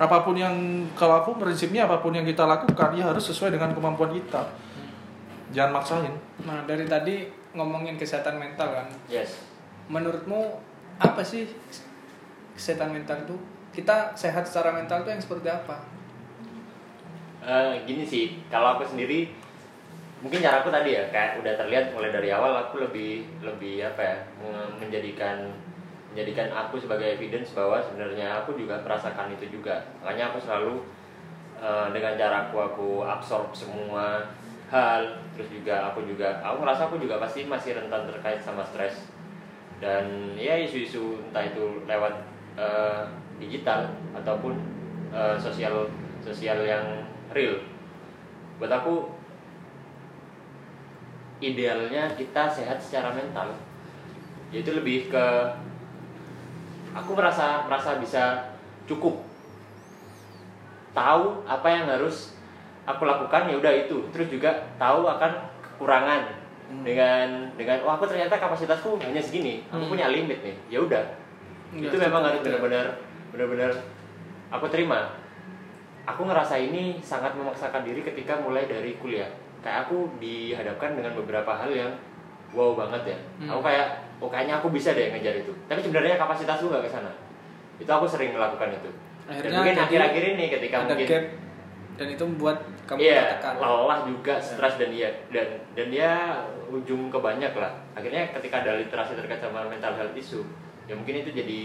apa 0.00 0.24
pun 0.24 0.32
yang 0.32 0.56
kalau 0.96 1.20
aku 1.20 1.36
prinsipnya 1.36 1.84
apa 1.84 2.00
pun 2.00 2.16
yang 2.16 2.24
kita 2.24 2.48
lakukan 2.48 2.96
ya 2.96 3.12
harus 3.12 3.20
sesuai 3.20 3.52
dengan 3.52 3.76
kemampuan 3.76 4.16
kita. 4.16 4.48
Jangan 5.52 5.76
maksain. 5.76 6.14
Nah 6.48 6.64
dari 6.64 6.88
tadi 6.88 7.28
ngomongin 7.52 8.00
kesehatan 8.00 8.40
mental 8.40 8.72
kan. 8.72 8.88
Sih. 8.88 9.20
yes. 9.20 9.44
Menurutmu 9.92 10.56
apa 10.96 11.20
sih 11.20 11.52
kesehatan 12.56 12.96
mental 12.96 13.28
tuh? 13.28 13.36
Kita 13.76 14.16
sehat 14.16 14.48
secara 14.48 14.72
mental 14.72 15.04
tuh 15.04 15.12
yang 15.12 15.20
seperti 15.20 15.52
apa 15.52 15.99
Eh, 17.40 17.72
gini 17.88 18.04
sih 18.04 18.36
kalau 18.52 18.76
aku 18.76 18.84
sendiri 18.84 19.32
mungkin 20.20 20.44
cara 20.44 20.60
aku 20.60 20.68
tadi 20.68 20.92
ya 20.92 21.08
kayak 21.08 21.40
udah 21.40 21.56
terlihat 21.56 21.96
mulai 21.96 22.12
dari 22.12 22.28
awal 22.28 22.52
aku 22.52 22.84
lebih 22.84 23.24
lebih 23.40 23.80
apa 23.80 24.02
ya 24.04 24.16
me- 24.36 24.72
menjadikan 24.76 25.48
menjadikan 26.12 26.52
aku 26.52 26.76
sebagai 26.76 27.16
evidence 27.16 27.56
bahwa 27.56 27.80
sebenarnya 27.80 28.44
aku 28.44 28.52
juga 28.60 28.76
merasakan 28.84 29.32
itu 29.32 29.48
juga. 29.56 29.80
Makanya 30.04 30.36
aku 30.36 30.38
selalu 30.44 30.84
eh, 31.56 31.88
dengan 31.96 32.12
cara 32.20 32.36
aku 32.48 32.56
aku 32.60 32.88
absorb 33.08 33.56
semua 33.56 34.20
hal 34.68 35.02
terus 35.32 35.48
juga 35.48 35.88
aku 35.90 36.04
juga 36.04 36.44
aku 36.44 36.60
ngerasa 36.60 36.92
aku 36.92 37.00
juga 37.00 37.16
pasti 37.24 37.48
masih 37.48 37.72
rentan 37.80 38.04
terkait 38.04 38.44
sama 38.44 38.60
stres. 38.68 39.08
Dan 39.80 40.36
ya 40.36 40.60
isu-isu 40.60 41.24
entah 41.32 41.40
itu 41.48 41.88
lewat 41.88 42.20
eh, 42.60 43.02
digital 43.40 43.88
ataupun 44.12 44.60
eh, 45.08 45.40
sosial 45.40 45.88
sosial 46.20 46.60
yang 46.68 46.84
real. 47.34 47.56
Buat 48.58 48.72
aku 48.82 49.08
idealnya 51.40 52.12
kita 52.14 52.50
sehat 52.50 52.76
secara 52.82 53.14
mental. 53.14 53.56
Yaitu 54.52 54.74
lebih 54.76 55.08
ke 55.08 55.24
aku 56.92 57.10
merasa 57.14 57.64
merasa 57.64 57.96
bisa 57.96 58.52
cukup. 58.84 59.22
Tahu 60.90 61.46
apa 61.46 61.68
yang 61.70 61.86
harus 61.86 62.34
aku 62.84 63.06
lakukan 63.06 63.48
ya 63.48 63.56
udah 63.56 63.72
itu. 63.72 63.96
Terus 64.10 64.28
juga 64.28 64.50
tahu 64.76 65.06
akan 65.06 65.32
kekurangan. 65.62 66.22
Dengan 66.70 67.50
dengan 67.58 67.82
oh 67.82 67.98
aku 67.98 68.06
ternyata 68.06 68.38
kapasitasku 68.38 68.94
hanya 69.02 69.18
segini. 69.18 69.66
Aku 69.70 69.86
Hmm. 69.86 69.90
punya 69.90 70.06
limit 70.10 70.38
nih. 70.42 70.56
Ya 70.70 70.78
udah. 70.82 71.02
Nggak 71.74 71.94
itu 71.94 71.96
memang 71.98 72.22
harus 72.26 72.42
benar-benar 72.42 72.86
benar-benar 73.30 73.70
aku 74.50 74.66
terima 74.66 75.14
aku 76.06 76.22
ngerasa 76.28 76.54
ini 76.60 77.00
sangat 77.00 77.36
memaksakan 77.36 77.84
diri 77.84 78.00
ketika 78.00 78.38
mulai 78.40 78.68
dari 78.68 78.96
kuliah. 79.00 79.28
Kayak 79.60 79.88
aku 79.88 80.08
dihadapkan 80.16 80.96
dengan 80.96 81.12
beberapa 81.16 81.52
hal 81.52 81.70
yang 81.72 81.92
wow 82.56 82.74
banget 82.74 83.14
ya. 83.14 83.18
Hmm. 83.44 83.48
aku 83.56 83.62
kayak 83.68 83.86
oh 84.20 84.28
kayaknya 84.28 84.54
aku 84.60 84.68
bisa 84.72 84.96
deh 84.96 85.12
ngejar 85.12 85.34
itu. 85.40 85.52
Tapi 85.68 85.80
sebenarnya 85.80 86.16
kapasitasku 86.16 86.68
nggak 86.68 86.84
ke 86.86 86.90
sana. 86.90 87.12
Itu 87.80 87.90
aku 87.90 88.08
sering 88.08 88.32
melakukan 88.36 88.72
itu. 88.72 88.90
Dan 89.28 89.30
Akhirnya 89.36 89.58
mungkin 89.62 89.74
jadi 89.76 89.84
akhir-akhir 89.86 90.24
ini 90.36 90.44
ketika 90.50 90.76
ada 90.82 90.86
mungkin 90.90 91.08
gap 91.08 91.24
dan 92.00 92.08
itu 92.16 92.24
membuat 92.24 92.58
kamu 92.88 92.98
iya 93.04 93.36
tertekan. 93.36 93.60
lelah 93.60 93.98
juga 94.08 94.34
stres 94.40 94.74
dan 94.80 94.88
dia 94.88 95.12
dan 95.28 95.48
dan 95.76 95.86
dia 95.92 96.12
ujung 96.72 97.12
ke 97.12 97.18
banyak 97.20 97.52
lah. 97.52 97.76
Akhirnya 97.92 98.32
ketika 98.32 98.64
ada 98.64 98.80
literasi 98.80 99.12
terkait 99.20 99.36
sama 99.44 99.68
mental 99.68 99.92
health 100.00 100.16
issue 100.16 100.42
ya 100.88 100.96
mungkin 100.96 101.20
itu 101.20 101.30
jadi 101.30 101.60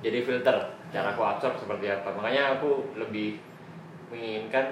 jadi 0.00 0.18
filter 0.24 0.56
cara 0.88 1.12
aku 1.12 1.22
absorb 1.22 1.60
seperti 1.60 1.92
apa. 1.92 2.08
Makanya 2.16 2.56
aku 2.56 2.96
lebih 2.96 3.36
menginginkan 4.08 4.64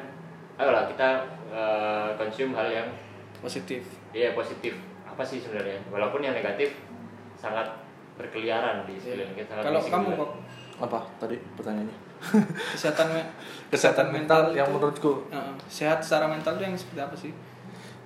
ayolah 0.54 0.86
kita 0.86 1.08
consume 2.14 2.52
hal 2.52 2.68
yang 2.68 2.88
positif. 3.38 3.82
Ya 4.10 4.32
positif. 4.32 4.74
Apa 5.04 5.22
sih 5.22 5.38
sebenarnya? 5.38 5.78
Walaupun 5.88 6.20
yang 6.20 6.32
negatif 6.32 6.74
sangat 7.34 7.66
berkeliaran 8.14 8.82
di 8.84 8.94
sekeliling 8.94 9.34
kita 9.34 9.52
Iya. 9.52 9.64
kalau 9.64 9.80
kamu 9.82 10.06
juga. 10.08 10.18
kok 10.18 10.30
apa 10.80 10.98
tadi 11.18 11.36
pertanyaannya? 11.54 11.96
Kesehatan 12.72 13.06
me- 13.10 13.30
kesehatan 13.72 14.06
mental 14.10 14.40
yang 14.50 14.64
itu- 14.64 14.74
menurutku. 14.74 15.12
Heeh. 15.28 15.54
sehat 15.66 15.98
secara 15.98 16.26
mental 16.26 16.54
tuh 16.54 16.64
yang 16.64 16.74
seperti 16.74 17.00
apa 17.00 17.14
sih? 17.14 17.32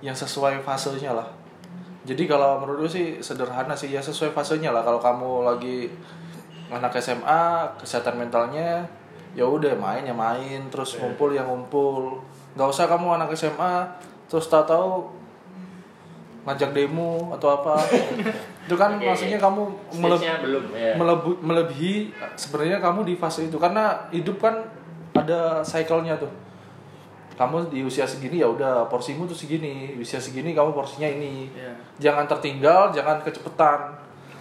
Yang 0.01 0.25
sesuai 0.25 0.59
fasenya 0.59 1.13
lah. 1.13 1.29
Jadi 2.03 2.25
kalau 2.25 2.57
menurutku 2.57 2.89
sih 2.89 3.19
sederhana 3.19 3.71
sih 3.71 3.89
ya 3.89 4.01
sesuai 4.01 4.31
fasenya 4.31 4.69
lah. 4.69 4.81
Kalau 4.81 4.97
kamu 4.97 5.45
lagi 5.45 5.93
anak 6.67 6.93
SMA 6.95 7.41
kesehatan 7.75 8.17
mentalnya 8.17 8.85
ya 9.31 9.43
udah 9.43 9.73
main 9.73 10.01
ya 10.01 10.11
main 10.11 10.61
terus 10.67 10.93
Iya. 10.93 10.99
ngumpul 11.01 11.29
ya 11.31 11.43
ngumpul. 11.43 12.17
Nggak 12.53 12.67
usah 12.67 12.85
kamu 12.85 13.07
anak 13.15 13.29
SMA 13.31 13.85
terus 14.25 14.45
tak 14.45 14.65
tahu 14.65 15.09
ngajak 16.43 16.71
demo 16.71 17.29
atau 17.31 17.53
apa. 17.53 17.75
Itu 18.65 18.75
kan 18.75 18.95
Oke, 18.95 19.05
maksudnya 19.05 19.37
oke. 19.37 19.45
kamu 19.45 19.61
meleb- 19.97 20.21
belum 20.39 20.63
ya 20.71 20.93
melebu- 20.93 21.39
melebihi 21.41 21.93
sebenarnya 22.35 22.77
kamu 22.79 23.01
di 23.03 23.13
fase 23.13 23.43
itu. 23.43 23.57
Karena 23.57 23.97
hidup 24.09 24.37
kan 24.37 24.61
ada 25.11 25.59
cycle-nya 25.59 26.13
tuh. 26.15 26.29
Kamu 27.33 27.65
di 27.67 27.81
usia 27.81 28.05
segini 28.05 28.37
ya 28.37 28.45
udah 28.45 28.85
porsimu 28.85 29.25
tuh 29.25 29.33
segini. 29.33 29.95
Usia 29.95 30.21
segini 30.21 30.53
kamu 30.53 30.69
porsinya 30.71 31.07
ini. 31.07 31.49
Iya. 31.49 31.73
jangan 31.97 32.25
tertinggal 32.25 32.89
jangan 32.89 33.19
kecepatan 33.19 33.89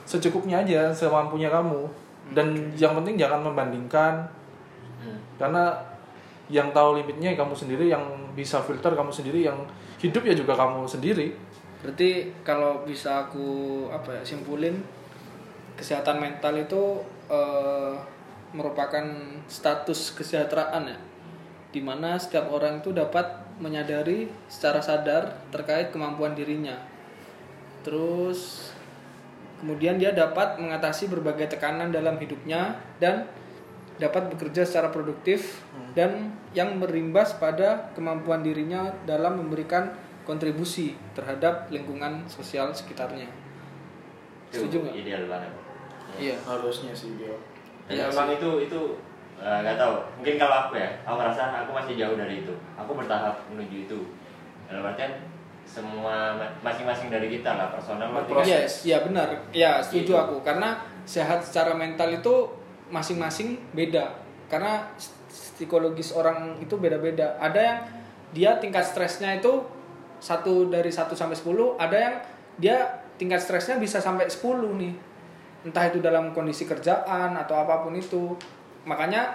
secukupnya 0.04 0.60
aja 0.60 0.92
semampunya 0.92 1.48
kamu. 1.48 1.88
Dan 2.28 2.52
yang 2.74 2.92
penting 2.94 3.16
jangan 3.16 3.40
membandingkan 3.40 4.28
Karena 5.38 5.74
yang 6.48 6.72
tahu 6.72 6.98
limitnya 6.98 7.36
kamu 7.36 7.52
sendiri 7.52 7.92
yang 7.92 8.02
bisa 8.32 8.58
filter 8.64 8.96
kamu 8.96 9.12
sendiri 9.12 9.44
yang 9.44 9.58
hidup 10.00 10.24
ya 10.24 10.32
juga 10.32 10.56
kamu 10.56 10.88
sendiri 10.88 11.36
Berarti 11.78 12.34
kalau 12.42 12.82
bisa 12.82 13.26
aku 13.26 13.86
apa 13.86 14.18
ya 14.18 14.22
simpulin 14.26 14.82
kesehatan 15.78 16.18
mental 16.18 16.58
itu 16.58 16.98
eh, 17.30 17.94
merupakan 18.50 19.06
status 19.46 20.16
kesejahteraan 20.18 20.90
ya, 20.90 20.98
di 21.70 21.78
mana 21.78 22.18
setiap 22.18 22.50
orang 22.50 22.82
itu 22.82 22.90
dapat 22.90 23.46
menyadari 23.62 24.26
secara 24.50 24.82
sadar 24.82 25.38
terkait 25.54 25.94
kemampuan 25.94 26.34
dirinya. 26.34 26.74
Terus 27.86 28.72
kemudian 29.62 30.02
dia 30.02 30.10
dapat 30.10 30.58
mengatasi 30.58 31.06
berbagai 31.06 31.54
tekanan 31.54 31.94
dalam 31.94 32.18
hidupnya 32.18 32.74
dan 32.98 33.30
dapat 33.98 34.30
bekerja 34.30 34.62
secara 34.62 34.88
produktif 34.88 35.62
dan 35.90 36.30
yang 36.52 36.78
berimbas 36.78 37.34
pada 37.34 37.90
kemampuan 37.92 38.40
dirinya 38.40 38.94
dalam 39.02 39.36
memberikan 39.36 39.90
kontribusi 40.22 40.94
terhadap 41.12 41.66
lingkungan 41.68 42.22
sosial 42.26 42.70
sekitarnya. 42.70 43.26
Itu 44.46 44.64
Setuju 44.64 44.76
nggak? 44.82 44.94
ideal 44.96 45.22
banget 45.26 45.52
Iya. 46.10 46.36
harusnya 46.40 46.90
sih 46.90 47.14
dia 47.14 47.34
dan 47.84 47.92
Iya 47.92 48.04
memang 48.08 48.28
itu 48.32 48.50
itu 48.62 48.80
eh, 49.36 49.58
nggak 49.60 49.76
tahu 49.76 49.94
mungkin 50.16 50.34
kalau 50.36 50.56
aku 50.62 50.74
ya 50.74 50.88
aku 51.02 51.14
merasa 51.16 51.42
aku 51.54 51.70
masih 51.70 51.94
jauh 51.94 52.16
dari 52.16 52.40
itu 52.40 52.54
aku 52.74 52.90
bertahap 52.92 53.36
menuju 53.48 53.76
itu 53.84 53.98
dalam 54.64 54.82
artian 54.84 55.12
semua 55.62 56.32
ma- 56.32 56.52
masing-masing 56.62 57.06
dari 57.08 57.28
kita 57.30 57.50
lah 57.52 57.68
personal 57.68 58.08
kan- 58.08 58.40
Yes, 58.42 58.82
ya 58.82 59.00
benar. 59.00 59.28
Ya, 59.50 59.78
setuju 59.78 60.00
Gitu. 60.06 60.16
aku 60.16 60.36
karena 60.40 60.80
sehat 61.04 61.40
secara 61.40 61.72
mental 61.72 62.08
itu 62.10 62.34
masing-masing 62.88 63.58
beda. 63.72 64.16
Karena 64.48 64.88
psikologis 65.28 66.14
orang 66.16 66.56
itu 66.62 66.76
beda-beda. 66.80 67.36
Ada 67.38 67.60
yang 67.60 67.78
dia 68.32 68.50
tingkat 68.60 68.84
stresnya 68.84 69.36
itu 69.40 69.64
satu 70.18 70.68
dari 70.68 70.90
1 70.90 71.14
sampai 71.14 71.36
10, 71.36 71.78
ada 71.78 71.96
yang 71.96 72.14
dia 72.58 72.76
tingkat 73.18 73.38
stresnya 73.38 73.78
bisa 73.78 74.02
sampai 74.02 74.26
10 74.26 74.78
nih. 74.78 74.94
Entah 75.66 75.84
itu 75.90 75.98
dalam 75.98 76.30
kondisi 76.34 76.66
kerjaan 76.66 77.34
atau 77.34 77.54
apa 77.58 77.82
pun 77.82 77.94
itu. 77.94 78.34
Makanya 78.86 79.34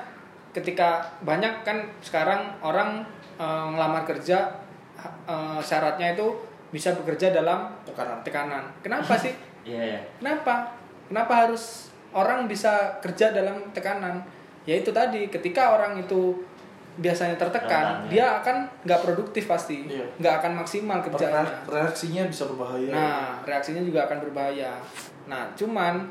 ketika 0.55 1.03
banyak 1.23 1.65
kan 1.65 1.87
sekarang 2.03 2.55
orang 2.63 3.03
eh, 3.39 3.65
ngelamar 3.73 4.03
kerja 4.07 4.59
eh, 5.27 5.59
syaratnya 5.59 6.15
itu 6.15 6.27
bisa 6.73 6.95
bekerja 6.97 7.29
dalam 7.29 7.69
tekanan 7.85 8.19
tekanan. 8.25 8.63
Kenapa 8.81 9.13
sih? 9.13 9.33
iya 9.69 9.97
ya 9.97 9.99
Kenapa? 10.19 10.73
Kenapa 11.07 11.45
harus 11.45 11.92
orang 12.13 12.45
bisa 12.45 12.97
kerja 13.01 13.33
dalam 13.33 13.59
tekanan? 13.73 14.21
Ya 14.63 14.79
itu 14.79 14.93
tadi, 14.95 15.27
ketika 15.27 15.75
orang 15.75 15.99
itu 15.99 16.39
biasanya 16.93 17.33
tertekan, 17.41 18.05
ya. 18.05 18.09
dia 18.09 18.25
akan 18.37 18.69
nggak 18.85 19.01
produktif 19.01 19.49
pasti, 19.49 19.89
Iya. 19.89 20.05
nggak 20.21 20.33
akan 20.39 20.51
maksimal 20.61 21.01
kerjanya. 21.01 21.41
reaksinya 21.65 22.29
bisa 22.29 22.45
berbahaya 22.45 22.89
Nah, 22.93 23.41
reaksinya 23.43 23.81
juga 23.81 24.05
akan 24.05 24.21
berbahaya. 24.21 24.77
Nah, 25.25 25.49
cuman 25.57 26.05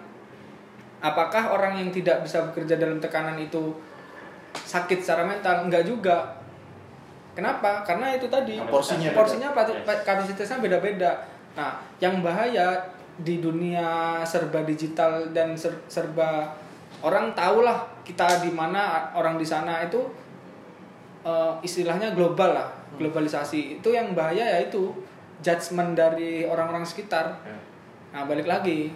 apakah 0.98 1.54
orang 1.54 1.78
yang 1.78 1.88
tidak 1.94 2.26
bisa 2.26 2.42
bekerja 2.50 2.82
dalam 2.82 2.98
tekanan 2.98 3.38
itu 3.38 3.78
sakit 4.52 4.98
secara 4.98 5.22
mental? 5.22 5.70
Enggak 5.70 5.86
juga. 5.86 6.18
Kenapa? 7.32 7.80
Karena 7.86 8.12
itu 8.12 8.28
tadi 8.28 8.60
Porsinya 8.66 9.08
beda. 9.08 9.16
porsinya? 9.16 9.48
Yes. 9.54 10.02
kapasitasnya 10.04 10.58
beda-beda. 10.60 11.12
Nah, 11.56 11.78
yang 12.02 12.20
bahaya 12.20 12.76
di 13.20 13.44
dunia 13.44 14.20
serba 14.24 14.64
digital 14.64 15.28
dan 15.36 15.52
ser- 15.52 15.84
serba 15.84 16.48
orang 17.04 17.36
tahulah 17.36 17.84
kita 18.06 18.40
di 18.40 18.50
mana 18.54 19.12
orang 19.12 19.36
di 19.36 19.44
sana 19.44 19.84
itu 19.84 20.00
eh, 21.22 21.52
istilahnya 21.62 22.16
global 22.16 22.56
lah, 22.56 22.68
globalisasi. 22.98 23.78
Itu 23.78 23.94
yang 23.94 24.16
bahaya 24.16 24.42
ya 24.42 24.58
itu 24.66 24.90
judgement 25.42 25.94
dari 25.94 26.46
orang-orang 26.46 26.82
sekitar. 26.86 27.30
Ya. 27.42 27.58
Nah, 28.12 28.22
balik 28.26 28.46
lagi 28.46 28.92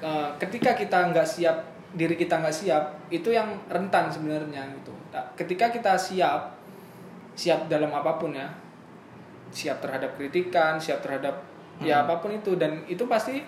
Ke- 0.00 0.32
ketika 0.40 0.72
kita 0.72 1.12
nggak 1.12 1.28
siap 1.28 1.60
diri 1.92 2.16
kita 2.16 2.40
nggak 2.40 2.54
siap 2.54 2.96
itu 3.12 3.28
yang 3.28 3.52
rentan 3.68 4.08
sebenarnya 4.08 4.64
gitu. 4.80 4.94
Nah, 5.12 5.20
ketika 5.36 5.68
kita 5.68 5.92
siap 5.98 6.56
siap 7.36 7.68
dalam 7.68 7.92
apa 7.92 8.16
pun 8.16 8.32
ya 8.32 8.48
siap 9.50 9.82
terhadap 9.82 10.14
kritikan 10.16 10.78
siap 10.78 11.02
terhadap 11.02 11.49
ya 11.80 12.04
apa 12.04 12.20
pun 12.20 12.30
itu. 12.32 12.54
Dan 12.56 12.84
itu 12.86 13.04
pasti 13.08 13.40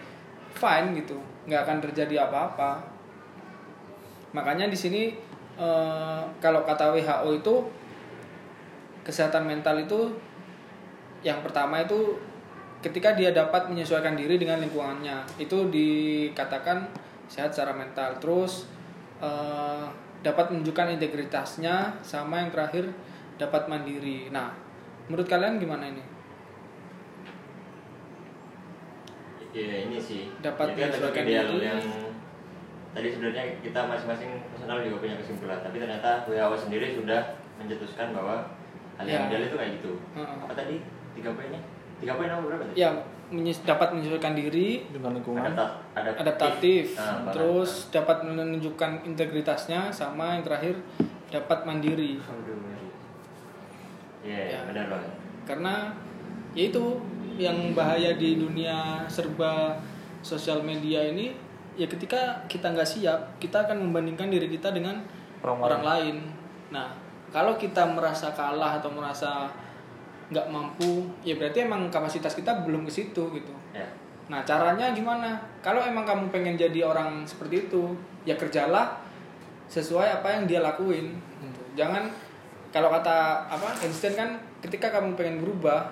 fine 0.52 0.96
gitu. 0.98 1.16
Nggak 1.48 1.62
akan 1.68 1.78
terjadi 1.88 2.28
apa-apa. 2.28 2.80
Makanya 4.32 4.68
di 4.72 4.76
sini 4.76 5.12
eh, 5.56 6.22
kalau 6.40 6.64
kata 6.64 6.92
WHO 6.96 7.28
itu 7.44 7.54
kesehatan 9.02 9.44
mental 9.44 9.76
itu 9.82 10.14
yang 11.22 11.42
pertama 11.42 11.82
itu 11.82 12.18
ketika 12.82 13.14
dia 13.14 13.30
dapat 13.30 13.70
menyesuaikan 13.70 14.18
diri 14.18 14.38
dengan 14.42 14.58
lingkungannya 14.58 15.22
itu 15.38 15.70
dikatakan 15.70 16.88
sehat 17.28 17.52
secara 17.52 17.76
mental. 17.76 18.16
Terus 18.18 18.66
eh, 19.20 19.86
dapat 20.22 20.54
menunjukkan 20.54 20.96
integritasnya 20.96 21.98
sama 22.00 22.46
yang 22.46 22.50
terakhir 22.54 22.88
dapat 23.36 23.66
mandiri. 23.66 24.30
Nah 24.30 24.54
menurut 25.10 25.26
kalian 25.26 25.58
gimana 25.58 25.90
ini 25.90 26.12
Iya 29.52 29.86
ini 29.86 29.98
sih. 29.98 30.32
Dapat 30.38 30.72
Jadi 30.72 30.80
kan 30.80 30.90
ideal 31.22 31.46
diri. 31.50 31.66
yang 31.66 31.80
tadi 32.92 33.08
sebenarnya 33.08 33.44
kita 33.60 33.80
masing-masing 33.82 34.30
personal 34.48 34.80
juga 34.80 34.96
punya 34.98 35.16
kesimpulan, 35.16 35.60
tapi 35.60 35.76
ternyata 35.76 36.24
WHO 36.24 36.56
sendiri 36.58 36.86
sudah 36.90 37.20
mencetuskan 37.56 38.12
bahwa 38.12 38.48
hal 38.94 39.04
yang 39.04 39.24
Ya. 39.24 39.28
ideal 39.30 39.42
itu 39.46 39.56
kayak 39.56 39.72
gitu. 39.76 39.92
Heeh. 40.12 40.36
Apa 40.38 40.52
tadi? 40.54 40.76
Tiga 41.12 41.30
poinnya? 41.30 41.60
Tiga 41.98 42.12
poin 42.14 42.26
apa 42.26 42.42
berapa 42.42 42.64
tadi? 42.66 42.74
ya 42.74 42.90
menyes- 43.30 43.62
dapat 43.62 43.88
menyesuaikan 43.90 44.34
diri 44.34 44.84
dengan 44.88 45.12
lingkungan 45.14 45.40
Adapta- 45.46 45.80
adaptif. 45.94 46.20
adaptatif 46.20 46.84
Nah, 46.94 47.30
terus 47.30 47.70
dapat 47.88 48.16
menunjukkan 48.22 48.90
integritasnya 49.06 49.88
sama 49.88 50.34
yang 50.34 50.42
terakhir 50.42 50.76
dapat 51.28 51.64
mandiri 51.64 52.16
Aduh, 52.18 52.56
ngeri. 52.58 52.88
Iya, 54.22 54.40
Ya. 54.50 54.58
benar 54.64 54.86
banget. 54.88 55.12
karena 55.42 55.74
ya 56.52 56.64
itu 56.66 56.84
yang 57.38 57.76
bahaya 57.76 58.16
di 58.16 58.36
dunia 58.36 59.04
serba 59.06 59.76
sosial 60.20 60.62
media 60.62 61.02
ini 61.02 61.32
ya 61.76 61.88
ketika 61.88 62.44
kita 62.46 62.72
nggak 62.72 62.88
siap 62.88 63.40
kita 63.40 63.64
akan 63.64 63.88
membandingkan 63.88 64.28
diri 64.28 64.48
kita 64.48 64.70
dengan 64.70 65.00
Orang 65.42 65.58
orang, 65.58 65.82
lain 65.82 66.16
nah 66.70 66.94
kalau 67.34 67.58
kita 67.58 67.82
merasa 67.88 68.30
kalah 68.30 68.78
atau 68.78 68.92
merasa 68.92 69.50
nggak 70.30 70.46
mampu 70.48 71.08
ya 71.26 71.34
berarti 71.34 71.66
emang 71.66 71.90
kapasitas 71.90 72.36
kita 72.36 72.62
belum 72.64 72.86
ke 72.86 72.92
situ 72.92 73.22
gitu 73.32 73.52
Ya. 73.72 73.88
Nah, 74.28 74.44
caranya 74.46 74.92
gimana? 74.92 75.40
Kalau 75.64 75.82
emang 75.82 76.04
kamu 76.06 76.28
pengen 76.30 76.54
jadi 76.54 76.86
orang 76.86 77.26
seperti 77.26 77.66
itu, 77.68 77.96
ya 78.22 78.36
kerjalah 78.36 79.00
sesuai 79.66 80.20
apa 80.20 80.28
yang 80.28 80.44
dia 80.44 80.60
lakuin. 80.60 81.16
Gitu. 81.40 81.62
Jangan 81.74 82.06
kalau 82.70 82.92
kata 82.92 83.48
apa 83.48 83.68
Einstein 83.80 84.14
kan 84.14 84.30
ketika 84.60 84.92
kamu 84.92 85.16
pengen 85.16 85.42
berubah, 85.42 85.88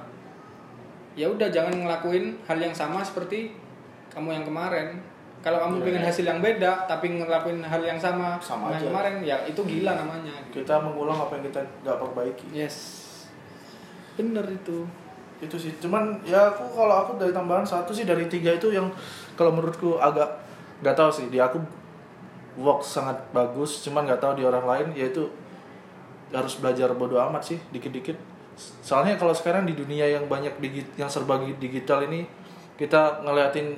ya 1.12 1.26
udah 1.26 1.48
jangan 1.48 1.74
ngelakuin 1.74 2.38
hal 2.42 2.56
yang 2.56 2.72
sama 2.72 3.00
seperti 3.00 3.50
kamu 4.08 4.32
yang 4.32 4.44
kemarin. 4.44 4.98
Kalau 5.40 5.56
kamu 5.58 5.74
Iya, 5.74 5.84
pengen 5.86 6.02
iya. 6.02 6.08
hasil 6.08 6.24
yang 6.26 6.40
beda 6.40 6.72
tapi 6.84 7.16
ngelakuin 7.16 7.60
hal 7.60 7.80
yang 7.80 7.96
sama, 7.96 8.36
Sama 8.38 8.68
dengan 8.68 8.76
aja. 8.76 8.86
kemarin, 8.86 9.14
ya 9.22 9.36
itu 9.42 9.56
gila 9.58 9.92
namanya. 9.96 10.36
kita 10.50 10.76
mengulang 10.76 11.16
apa 11.18 11.32
yang 11.34 11.44
kita 11.46 11.60
nggak 11.80 11.96
perbaiki 11.98 12.46
Yes. 12.52 12.76
Bener 14.14 14.44
itu. 14.46 14.84
itu 15.40 15.56
sih 15.56 15.72
cuman 15.80 16.20
ya 16.20 16.52
aku 16.52 16.68
kalau 16.70 17.00
aku 17.00 17.16
dari 17.16 17.32
tambahan 17.32 17.64
satu 17.64 17.88
sih 17.90 18.04
dari 18.04 18.28
tiga 18.28 18.52
itu 18.52 18.68
yang 18.68 18.92
kalau 19.32 19.48
menurutku 19.50 19.96
agak 19.96 20.28
nggak 20.78 20.92
tahu 20.92 21.08
sih 21.08 21.26
di 21.26 21.40
aku 21.40 21.56
work 22.54 22.84
sangat 22.84 23.16
bagus 23.32 23.80
cuman 23.80 24.04
nggak 24.04 24.20
tahu 24.20 24.36
di 24.36 24.44
orang 24.44 24.60
lain 24.62 24.86
yaitu 24.92 25.24
harus 26.28 26.60
belajar 26.60 26.92
bodo 26.92 27.16
amat 27.18 27.40
sih 27.42 27.58
dikit-dikit 27.72 28.20
soalnya 28.80 29.14
kalau 29.14 29.32
sekarang 29.32 29.62
di 29.62 29.72
dunia 29.72 30.04
yang 30.04 30.24
banyak 30.24 30.56
digi- 30.56 30.90
yang 30.94 31.06
serba 31.06 31.36
digital 31.54 32.02
ini 32.02 32.24
kita 32.74 33.20
ngeliatin 33.20 33.76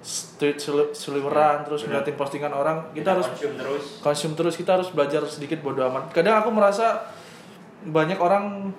street 0.00 0.56
seli- 0.56 0.92
seliweran 0.92 1.60
terus 1.62 1.82
Benar. 1.82 2.00
ngeliatin 2.00 2.16
postingan 2.16 2.52
orang 2.52 2.88
kita 2.90 3.12
harus 3.12 3.28
konsum 3.28 3.52
terus. 3.54 3.84
konsum 4.00 4.30
terus 4.32 4.54
kita 4.54 4.70
harus 4.74 4.88
belajar 4.88 5.20
sedikit 5.24 5.60
bodo 5.60 5.84
amat 5.84 6.08
kadang 6.10 6.36
aku 6.36 6.48
merasa 6.48 7.04
banyak 7.82 8.16
orang 8.16 8.72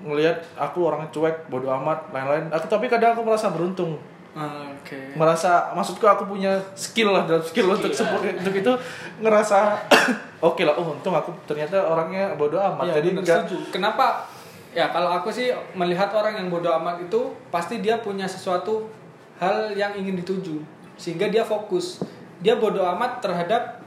ngelihat 0.00 0.42
aku 0.54 0.82
orang 0.82 1.06
cuek 1.08 1.46
bodo 1.46 1.70
amat 1.72 2.10
lain-lain 2.10 2.46
aku 2.48 2.66
tapi 2.66 2.86
kadang 2.86 3.12
aku 3.12 3.22
merasa 3.22 3.50
beruntung 3.50 3.98
Oke. 4.32 5.12
merasa 5.12 5.70
maksudku 5.72 6.02
aku 6.02 6.24
punya 6.24 6.56
skill 6.72 7.12
lah 7.12 7.28
dalam 7.28 7.44
skill, 7.44 7.68
untuk 7.68 7.92
Skill 7.92 8.08
lah. 8.08 8.16
sepu- 8.16 8.38
untuk 8.40 8.54
itu 8.56 8.72
ngerasa 9.20 9.58
oke 10.42 10.62
lah 10.62 10.72
oh 10.72 10.96
untung 10.96 11.12
aku 11.12 11.36
ternyata 11.44 11.76
orangnya 11.76 12.32
bodoh 12.32 12.56
amat 12.56 12.86
Iya, 12.86 12.94
jadi 12.96 13.08
bener, 13.10 13.20
enggak 13.20 13.38
setuju. 13.44 13.56
Kenapa? 13.70 14.24
Ya 14.72 14.88
kalau 14.88 15.12
aku 15.12 15.28
sih 15.28 15.52
melihat 15.76 16.08
orang 16.16 16.40
yang 16.40 16.48
bodoh 16.48 16.72
amat 16.80 17.04
itu 17.04 17.36
pasti 17.52 17.84
dia 17.84 18.00
punya 18.00 18.24
sesuatu 18.24 18.88
hal 19.36 19.76
yang 19.76 19.92
ingin 19.96 20.16
dituju 20.20 20.64
sehingga 20.96 21.28
dia 21.28 21.44
fokus. 21.44 22.00
Dia 22.42 22.56
bodoh 22.58 22.82
amat 22.96 23.20
terhadap 23.22 23.82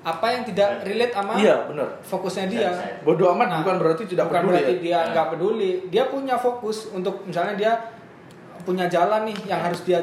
apa 0.00 0.32
yang 0.32 0.48
tidak 0.48 0.80
relate 0.88 1.12
sama 1.12 1.36
iya 1.36 1.68
benar 1.68 2.00
fokusnya 2.00 2.48
dia. 2.48 2.72
bodoh 3.04 3.36
amat 3.36 3.46
Nah, 3.52 3.58
bukan 3.60 3.76
berarti 3.84 4.08
tidak 4.08 4.32
bukan 4.32 4.48
peduli 4.48 4.52
berarti 4.56 4.72
ya. 4.72 4.80
dia 4.80 4.98
nggak 5.12 5.26
peduli. 5.36 5.72
Dia 5.92 6.04
punya 6.08 6.36
fokus 6.40 6.88
untuk 6.88 7.20
misalnya 7.28 7.54
dia 7.58 7.72
punya 8.64 8.88
jalan 8.88 9.28
nih 9.28 9.36
yang 9.44 9.60
harus 9.60 9.84
dia 9.84 10.00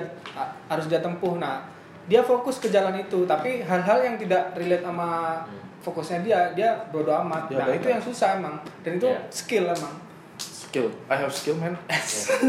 harus 0.70 0.86
dia 0.86 1.02
tempuh. 1.02 1.42
Nah, 1.42 1.66
dia 2.06 2.22
fokus 2.22 2.62
ke 2.62 2.70
jalan 2.70 2.94
itu, 3.02 3.26
tapi 3.26 3.66
hal-hal 3.66 4.00
yang 4.06 4.16
tidak 4.22 4.54
relate 4.54 4.86
sama 4.86 5.42
fokusnya 5.88 6.20
dia, 6.20 6.40
dia 6.52 6.70
bodo 6.92 7.16
amat. 7.24 7.48
Ya, 7.48 7.64
nah, 7.64 7.66
baik, 7.72 7.80
itu 7.80 7.88
ya. 7.88 7.94
yang 7.96 8.04
susah 8.04 8.30
emang. 8.36 8.56
Dan 8.84 9.00
itu 9.00 9.08
Ya. 9.08 9.20
skill 9.32 9.66
emang. 9.72 9.96
skill 10.38 10.92
I 11.08 11.16
have 11.16 11.32
skill 11.32 11.56
man 11.56 11.80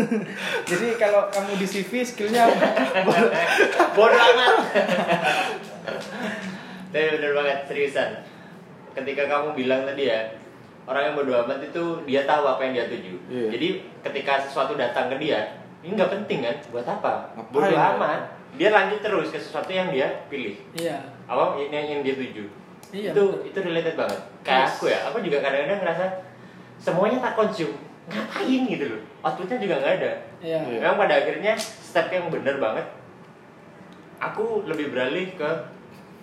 Jadi 0.70 0.86
kalau 0.98 1.30
kamu 1.30 1.54
di 1.54 1.64
CV 1.64 2.02
skillnya 2.02 2.50
apa? 2.50 2.66
Bodoh 3.96 4.18
amat. 4.18 4.52
Tapi 6.90 7.06
bener 7.14 7.32
banget 7.36 7.58
seriusan. 7.68 8.10
Ketika 8.90 9.30
kamu 9.30 9.54
bilang 9.54 9.86
tadi 9.86 10.10
ya, 10.10 10.34
orang 10.82 11.12
yang 11.12 11.14
bodoh 11.14 11.46
amat 11.46 11.62
itu 11.62 11.84
dia 12.04 12.26
tahu 12.26 12.42
apa 12.42 12.60
yang 12.66 12.72
dia 12.74 12.86
tuju. 12.90 13.14
Iya. 13.30 13.48
Jadi 13.54 13.68
ketika 14.02 14.42
sesuatu 14.42 14.74
datang 14.74 15.06
ke 15.12 15.22
dia, 15.22 15.62
ini 15.86 15.94
nggak 15.94 16.10
penting 16.10 16.42
kan? 16.42 16.56
Buat 16.74 16.86
apa? 16.90 17.30
Ngapain 17.38 17.52
Bodoh 17.54 17.70
ya? 17.70 17.94
amat. 17.94 18.20
Dia 18.58 18.74
lanjut 18.74 18.98
terus 18.98 19.28
ke 19.30 19.38
sesuatu 19.38 19.70
yang 19.70 19.94
dia 19.94 20.26
pilih. 20.26 20.58
Iya. 20.74 20.98
Apa 21.30 21.54
yang, 21.60 21.86
yang 21.86 22.00
dia 22.02 22.18
tuju. 22.18 22.50
Iya, 22.88 23.10
itu 23.10 23.22
betul. 23.22 23.46
itu 23.46 23.58
related 23.62 23.94
banget. 23.94 24.20
Kayak 24.40 24.60
Yes. 24.60 24.72
aku 24.72 24.84
ya, 24.86 24.98
aku 25.04 25.16
juga 25.20 25.36
kadang-kadang 25.40 25.80
ngerasa 25.82 26.04
semuanya 26.78 27.18
tak 27.20 27.34
konsum. 27.34 27.70
Ngapain 28.08 28.62
gitu 28.64 28.84
loh. 28.88 29.00
Outputnya 29.20 29.58
juga 29.58 29.74
nggak 29.78 29.94
ada. 30.00 30.12
Iya. 30.40 30.58
Memang 30.64 30.96
pada 30.96 31.14
akhirnya 31.16 31.52
step 31.58 32.08
yang 32.08 32.28
bener 32.28 32.56
banget 32.56 32.86
Aku 34.18 34.62
lebih 34.64 34.90
beralih 34.90 35.30
ke 35.32 35.46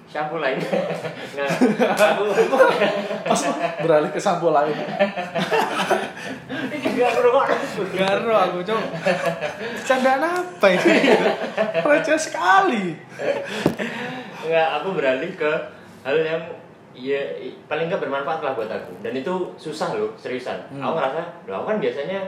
shampoo 0.06 0.38
lain 0.38 0.60
Nggak, 1.34 1.50
aku 1.96 2.24
beralih 3.84 4.10
ke 4.10 4.20
sampo 4.20 4.52
lain 4.52 4.72
Ini 6.70 6.78
juga 6.86 7.08
merokok 7.12 7.46
Garo 7.92 8.36
aku, 8.36 8.58
Cok. 8.62 8.84
Candaan 9.84 10.24
apa 10.24 10.68
ini? 10.70 10.92
receh 11.82 12.18
sekali 12.18 12.96
Nggak, 14.42 14.68
aku 14.76 14.88
beralih 14.92 15.32
ke 15.34 15.52
hal 16.06 16.16
yang 16.16 16.42
ya 16.94 17.20
paling 17.66 17.90
nggak 17.90 18.00
bermanfaat 18.00 18.40
lah 18.40 18.54
buat 18.54 18.70
aku 18.70 18.94
dan 19.02 19.12
itu 19.12 19.34
susah 19.58 19.98
loh 19.98 20.16
seriusan 20.16 20.56
Hmm. 20.72 20.80
aku 20.80 20.96
ngerasa 20.96 21.22
loh 21.44 21.56
aku 21.60 21.66
kan 21.68 21.80
biasanya 21.82 22.20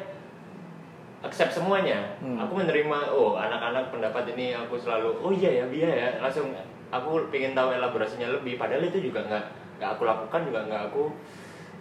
accept 1.24 1.56
semuanya 1.56 1.98
Hmm. 2.20 2.38
aku 2.38 2.54
menerima 2.58 3.00
oh 3.10 3.34
anak-anak 3.36 3.90
pendapat 3.90 4.34
ini 4.34 4.52
aku 4.52 4.76
selalu 4.76 5.18
oh 5.18 5.32
iya 5.32 5.64
ya 5.64 5.66
iya 5.70 5.90
ya 5.90 6.10
langsung 6.20 6.52
aku 6.90 7.30
pengen 7.30 7.54
tahu 7.54 7.74
elaborasinya 7.74 8.28
lebih 8.30 8.56
padahal 8.56 8.84
itu 8.84 9.08
juga 9.08 9.24
nggak 9.24 9.46
nggak 9.78 9.90
aku 9.94 10.04
lakukan 10.04 10.42
juga 10.44 10.60
nggak 10.66 10.82
aku 10.90 11.04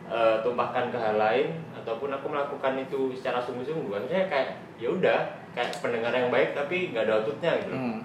eh, 0.06 0.36
tumpahkan 0.40 0.88
ke 0.88 0.96
hal 0.96 1.16
lain 1.16 1.46
ataupun 1.74 2.08
aku 2.08 2.26
melakukan 2.28 2.78
itu 2.78 3.10
secara 3.12 3.38
sungguh-sungguh 3.38 3.92
akhirnya 3.92 4.24
kayak 4.26 4.48
ya 4.78 4.88
udah 4.88 5.18
kayak 5.52 5.74
pendengar 5.80 6.10
yang 6.10 6.30
baik 6.30 6.52
tapi 6.52 6.90
nggak 6.90 7.06
ada 7.06 7.18
outputnya 7.18 7.50
gitu. 7.60 7.74
Hmm. 7.74 7.98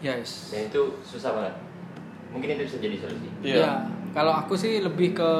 Yes. 0.00 0.48
dan 0.48 0.68
itu 0.68 0.82
susah 1.00 1.32
banget 1.32 1.54
mungkin 2.30 2.56
itu 2.56 2.62
bisa 2.66 2.78
jadi 2.78 2.96
solusi 2.98 3.28
Iya. 3.42 3.56
Ya, 3.62 3.72
kalau 4.14 4.32
aku 4.34 4.54
sih 4.54 4.78
lebih 4.82 5.14
ke 5.14 5.32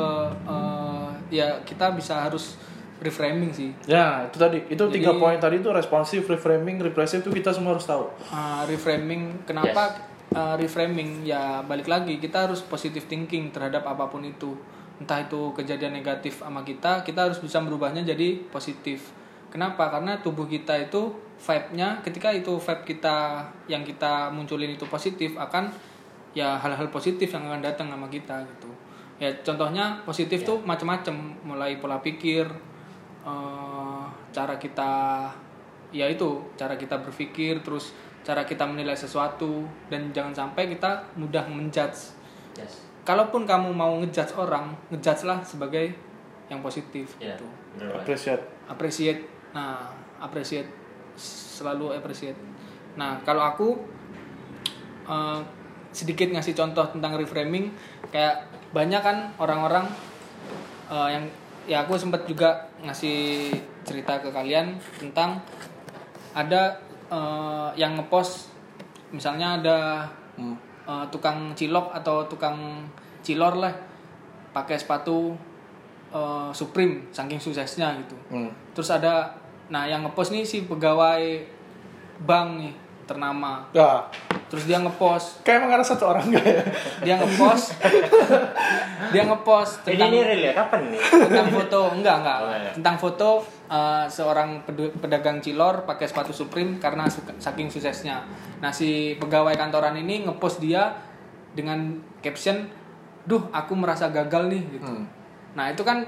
eh, 0.47 1.09
ya 1.31 1.63
kita 1.63 1.95
bisa 1.95 2.27
harus 2.27 2.59
reframing 3.01 3.49
sih. 3.49 3.73
Ya, 3.89 4.29
itu 4.29 4.37
tadi. 4.37 4.61
Itu 4.69 4.85
Jadi- 4.91 5.01
tiga 5.01 5.17
poin 5.17 5.41
tadi 5.41 5.57
itu 5.65 5.73
responsif, 5.73 6.29
reframing, 6.29 6.77
repressive 6.85 7.25
itu 7.25 7.33
kita 7.33 7.49
semua 7.49 7.73
harus 7.73 7.89
tahu. 7.89 8.13
Uh, 8.29 8.61
reframing 8.69 9.41
kenapa 9.49 9.97
uh, 10.37 10.55
reframing 10.61 11.25
ya 11.25 11.65
balik 11.65 11.89
lagi 11.89 12.21
kita 12.21 12.45
harus 12.51 12.61
positive 12.63 13.07
thinking 13.09 13.51
terhadap 13.51 13.83
apa 13.87 14.07
pun 14.11 14.23
itu 14.23 14.55
entah 15.01 15.17
itu 15.25 15.57
kejadian 15.57 15.97
negatif 15.97 16.45
sama 16.45 16.61
kita 16.61 17.01
kita 17.01 17.25
harus 17.25 17.41
bisa 17.41 17.57
merubahnya 17.57 18.05
jadi 18.05 18.37
positif 18.53 19.09
kenapa 19.49 19.89
karena 19.89 20.21
tubuh 20.21 20.45
kita 20.45 20.77
itu 20.77 21.17
vibe-nya 21.41 22.05
ketika 22.05 22.29
itu 22.37 22.53
vibe 22.61 22.85
kita 22.85 23.49
yang 23.65 23.81
kita 23.81 24.29
munculin 24.29 24.77
itu 24.77 24.85
positif 24.85 25.41
akan 25.41 25.73
ya 26.31 26.55
hal-hal 26.59 26.89
positif 26.95 27.27
yang 27.35 27.47
akan 27.51 27.63
datang 27.63 27.91
sama 27.91 28.07
kita 28.07 28.43
gitu. 28.47 28.71
Ya 29.21 29.29
contohnya 29.45 30.01
positif 30.07 30.47
tuh 30.47 30.63
macam-macam 30.65 31.37
mulai 31.45 31.77
pola 31.77 32.01
pikir 32.01 32.49
eh, 33.27 34.05
cara 34.33 34.55
kita 34.57 34.93
ya 35.91 36.07
itu 36.07 36.41
cara 36.55 36.79
kita 36.79 37.03
berpikir 37.03 37.61
terus 37.67 37.93
cara 38.23 38.47
kita 38.47 38.63
menilai 38.63 38.95
sesuatu 38.95 39.67
dan 39.91 40.15
jangan 40.15 40.33
sampai 40.33 40.71
kita 40.71 41.05
mudah 41.19 41.45
menjudge. 41.51 42.15
Yes. 42.57 42.87
Kalaupun 43.03 43.49
kamu 43.49 43.75
mau 43.75 43.91
ngejudge 43.99 44.37
orang 44.39 44.77
ngejudge 44.93 45.27
lah 45.27 45.43
sebagai 45.43 45.91
yang 46.51 46.63
positif 46.63 47.15
ya 47.19 47.35
gitu. 47.35 47.47
banget. 47.79 48.03
Appreciate. 48.03 48.43
appreciate. 48.71 49.21
Nah 49.53 49.91
appreciate. 50.23 50.69
Selalu 51.19 51.99
appreciate. 51.99 52.39
Nah 52.95 53.19
kalau 53.27 53.43
aku 53.45 53.69
eh, 55.11 55.41
sedikit 55.91 56.31
ngasih 56.31 56.55
contoh 56.55 56.87
tentang 56.89 57.15
reframing 57.15 57.71
kayak 58.09 58.47
banyak 58.71 58.99
kan 58.99 59.35
orang-orang 59.37 59.87
eh, 60.87 61.09
yang 61.11 61.25
ya 61.65 61.83
aku 61.83 61.95
sempat 61.95 62.25
juga 62.25 62.67
ngasih 62.81 63.51
cerita 63.83 64.19
ke 64.19 64.29
kalian 64.29 64.75
tentang 64.97 65.43
ada 66.33 66.79
eh, 67.07 67.69
yang 67.77 67.97
ngepost 67.97 68.51
misalnya 69.11 69.59
ada 69.59 69.79
Hmm. 70.35 70.55
eh, 70.83 71.05
tukang 71.11 71.53
cilok 71.53 71.93
atau 71.93 72.25
tukang 72.25 72.87
cilor 73.21 73.59
lah 73.59 73.75
pakai 74.51 74.75
sepatu 74.75 75.35
eh, 76.09 76.51
Supreme 76.51 77.11
saking 77.11 77.37
suksesnya 77.37 77.99
gitu 77.99 78.17
Hmm. 78.29 78.49
terus 78.73 78.89
ada 78.89 79.35
nah 79.69 79.85
yang 79.85 80.03
ngepost 80.03 80.31
nih 80.31 80.43
si 80.43 80.65
pegawai 80.65 81.45
bank 82.21 82.49
nih 82.57 82.73
ternama 83.05 83.67
Ya, 83.71 84.07
terus 84.51 84.67
dia 84.67 84.83
ngepost. 84.83 85.47
Kayak 85.47 85.63
mengarah 85.63 85.87
satu 85.87 86.11
orang 86.11 86.27
enggak 86.27 86.45
ya? 86.45 86.63
dia 87.07 87.15
ngepost. 87.23 87.79
Dia 89.11 89.25
ngepost 89.27 89.87
tentang 89.87 90.11
ini 90.13 90.21
real 90.23 90.43
ya? 90.51 90.53
Kapan 90.53 90.93
nih? 90.93 91.01
Tentang 91.01 91.49
foto. 91.55 91.81
Enggak 91.95 92.17
enggak. 92.21 92.39
Oh, 92.43 92.49
enggak. 92.51 92.75
tentang 92.77 92.97
foto 92.99 93.31
uh, 93.71 94.05
seorang 94.11 94.67
pedagang 95.01 95.39
cilor 95.39 95.87
pakai 95.87 96.11
sepatu 96.11 96.35
Supreme 96.35 96.83
karena 96.83 97.07
saking 97.39 97.71
suksesnya. 97.71 98.27
Nah 98.59 98.75
si 98.75 99.15
pegawai 99.17 99.55
kantoran 99.55 99.95
ini 99.97 100.27
ngepost 100.27 100.59
dia 100.59 100.99
dengan 101.55 101.99
caption 102.23 102.67
duh 103.27 103.47
aku 103.55 103.73
merasa 103.79 104.11
gagal 104.11 104.51
nih 104.51 104.63
gitu. 104.81 104.91
Hmm. 104.91 105.07
nah 105.51 105.67
itu 105.67 105.83
kan 105.83 106.07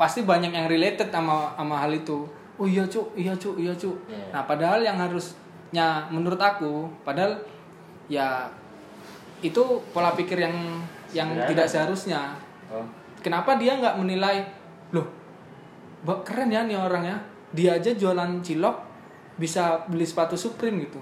pasti 0.00 0.24
banyak 0.24 0.56
yang 0.56 0.66
related 0.68 1.08
sama 1.08 1.56
sama 1.56 1.76
hal 1.80 1.92
itu. 1.92 2.28
Oh 2.60 2.68
iya 2.68 2.84
cuk. 2.84 3.16
Iya 3.16 3.32
cuk. 3.36 3.56
Iya 3.56 3.72
cuk. 3.72 3.96
Iya. 4.08 4.36
nah 4.36 4.42
padahal 4.44 4.80
yang 4.84 4.96
harusnya 5.00 6.08
menurut 6.12 6.40
aku 6.40 6.88
padahal 7.04 7.40
ya 8.10 8.50
itu 9.40 9.62
pola 9.94 10.12
pikir 10.12 10.36
yang 10.36 10.82
yang 11.10 11.30
Sederhana. 11.30 11.48
tidak 11.48 11.66
seharusnya. 11.66 12.20
Oh. 12.68 12.84
Kenapa 13.20 13.54
dia 13.54 13.78
nggak 13.78 13.96
menilai 13.96 14.44
loh 14.90 15.06
keren 16.20 16.50
ya 16.50 16.66
nih 16.66 16.76
orang 16.76 17.04
ya. 17.06 17.16
Dia 17.50 17.70
aja 17.78 17.90
jualan 17.90 18.42
cilok 18.42 18.76
bisa 19.36 19.86
beli 19.86 20.04
sepatu 20.04 20.34
Supreme 20.34 20.84
gitu. 20.84 21.00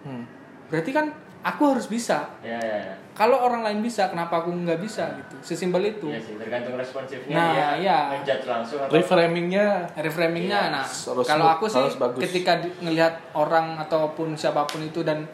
Hmm. 0.00 0.24
berarti 0.70 0.94
kan 0.94 1.10
aku 1.42 1.74
harus 1.74 1.90
bisa. 1.90 2.30
Ya 2.40 2.56
ya 2.56 2.76
ya. 2.86 2.94
Kalau 3.10 3.36
orang 3.36 3.60
lain 3.60 3.82
bisa 3.82 4.08
kenapa 4.08 4.40
aku 4.40 4.54
nggak 4.54 4.80
bisa 4.80 5.12
gitu? 5.18 5.36
Sesimpel 5.42 5.82
itu. 5.82 6.08
Iya 6.08 6.20
sih 6.22 6.38
tergantung 6.38 6.78
responsifnya 6.78 7.34
Nah, 7.36 7.52
dia 7.52 7.68
iya. 7.82 7.98
ngejudge 8.14 8.46
langsung 8.46 8.78
atau 8.80 8.94
Reframingnya 8.94 9.66
reframingnya 9.98 10.60
Iya, 10.62 10.72
nah 10.72 10.86
kalau 11.26 11.46
aku 11.50 11.66
sih 11.66 11.84
ketika 12.22 12.62
di- 12.62 12.72
ngelihat 12.80 13.34
orang 13.34 13.76
ataupun 13.76 14.32
siapa 14.38 14.62
pun 14.64 14.80
itu 14.80 15.02
dan 15.02 15.26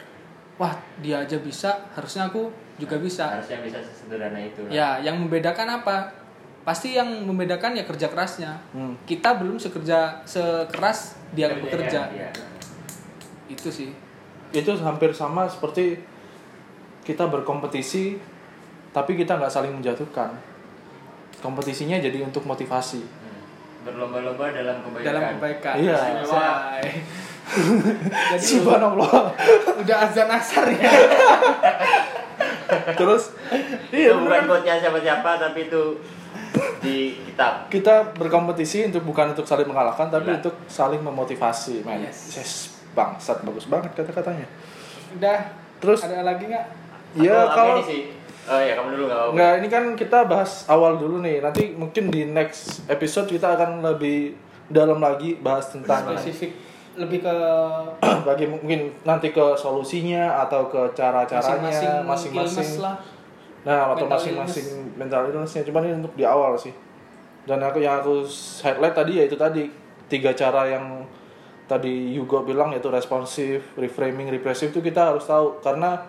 wah 0.57 0.73
dia 0.99 1.21
aja 1.21 1.37
bisa 1.37 1.87
harusnya 1.93 2.27
aku 2.27 2.49
juga 2.77 2.97
bisa 2.97 3.29
harusnya 3.29 3.61
bisa 3.61 3.79
sesederhana 3.79 4.37
itu 4.37 4.65
lah. 4.65 4.69
ya 4.69 4.89
yang 5.01 5.17
membedakan 5.17 5.81
apa 5.81 6.13
pasti 6.61 6.93
yang 6.93 7.07
membedakan 7.23 7.73
ya 7.73 7.87
kerja 7.87 8.09
kerasnya 8.09 8.59
Hmm. 8.75 8.93
kita 9.05 9.37
belum 9.37 9.55
sekerja 9.55 10.21
sekeras 10.23 11.15
dia 11.31 11.47
Kerja, 11.47 11.61
bekerja 11.63 12.01
ya, 12.11 12.27
ya. 12.27 12.29
itu 13.47 13.69
sih 13.69 13.89
itu 14.51 14.71
hampir 14.77 15.11
sama 15.11 15.47
seperti 15.47 15.99
kita 17.03 17.23
berkompetisi 17.25 18.19
tapi 18.91 19.13
kita 19.13 19.37
nggak 19.37 19.51
saling 19.51 19.71
menjatuhkan. 19.71 20.33
Kompetisinya 21.37 22.01
jadi 22.01 22.25
untuk 22.25 22.43
motivasi. 22.43 23.03
Hmm. 23.05 23.39
berlomba-lomba 23.85 24.49
dalam 24.51 24.81
kebaikan 24.81 25.05
dalam 25.05 25.21
kebaikan 25.37 25.75
Iya. 25.77 25.97
Jadi 28.33 28.43
Subhanallah. 28.43 29.31
udah 29.77 29.97
azan 30.03 30.27
asar 30.27 30.67
ya. 30.69 30.91
Terus 32.93 33.31
itu 33.87 33.95
iya 34.03 34.11
bukan 34.13 34.27
bener 34.27 34.37
kan? 34.37 34.47
quote-nya 34.49 34.75
siapa-siapa 34.77 35.29
tapi 35.39 35.59
itu 35.65 35.83
di 36.77 36.97
kitab 37.23 37.67
kita 37.67 38.11
berkompetisi 38.13 38.83
untuk 38.85 39.03
bukan 39.05 39.31
untuk 39.31 39.45
saling 39.45 39.65
mengalahkan 39.65 40.07
tapi 40.07 40.29
Iya. 40.29 40.39
untuk 40.39 40.55
saling 40.67 40.99
memotivasi 40.99 41.81
men 41.81 42.03
Yes. 42.03 42.19
yes. 42.33 42.51
bangsat 42.91 43.41
bagus 43.41 43.65
banget 43.65 43.93
kata-katanya 43.93 44.47
Udah. 45.13 45.39
Terus? 45.77 46.01
ada 46.01 46.25
lagi 46.25 46.45
nggak? 46.45 46.65
ya 47.15 47.47
kalau 47.47 47.77
ini 47.77 47.83
sih 47.85 48.01
oh 48.43 48.59
ya 48.59 48.73
kamu 48.73 48.89
dulu 48.91 49.03
nggak 49.05 49.17
apa-apa 49.17 49.33
nggak 49.33 49.53
ini 49.55 49.67
kan 49.67 49.83
kita 49.93 50.19
bahas 50.25 50.51
awal 50.67 50.97
dulu 50.97 51.15
nih 51.19 51.39
nanti 51.39 51.71
mungkin 51.71 52.09
di 52.09 52.25
next 52.25 52.83
episode 52.87 53.27
kita 53.27 53.53
akan 53.53 53.79
lebih 53.81 54.35
dalam 54.67 54.99
lagi 54.99 55.37
bahas 55.37 55.69
tentang 55.69 56.11
Spesifik 56.11 56.51
lebih 56.97 57.23
ke 57.23 57.35
bagi 58.27 58.45
mungkin 58.49 58.91
nanti 59.05 59.29
ke 59.29 59.55
solusinya 59.55 60.43
atau 60.45 60.67
ke 60.67 60.81
cara-caranya 60.97 62.01
masing-masing. 62.03 62.81
Nah, 63.67 63.93
atau 63.93 64.07
Mental 64.07 64.15
masing-masing 64.15 64.67
mental 64.95 65.21
illnessnya 65.29 65.61
cuman 65.67 65.85
ini 65.85 65.95
untuk 66.01 66.13
di 66.17 66.25
awal 66.25 66.57
sih. 66.57 66.73
Dan 67.47 67.63
aku 67.63 67.79
yang 67.79 68.03
aku 68.03 68.27
highlight 68.65 68.95
tadi 68.95 69.11
ya 69.21 69.23
itu 69.29 69.37
tadi 69.39 69.69
tiga 70.11 70.35
cara 70.35 70.67
yang 70.67 71.05
tadi 71.67 72.15
Hugo 72.15 72.43
bilang 72.43 72.71
yaitu 72.75 72.91
responsif, 72.91 73.75
reframing, 73.75 74.31
repressive 74.31 74.71
itu 74.71 74.79
kita 74.79 75.13
harus 75.13 75.27
tahu 75.27 75.59
karena 75.63 75.99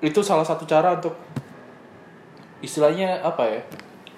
itu 0.00 0.20
salah 0.24 0.44
satu 0.44 0.64
cara 0.64 0.96
untuk 0.96 1.16
istilahnya 2.60 3.20
apa 3.24 3.44
ya? 3.44 3.60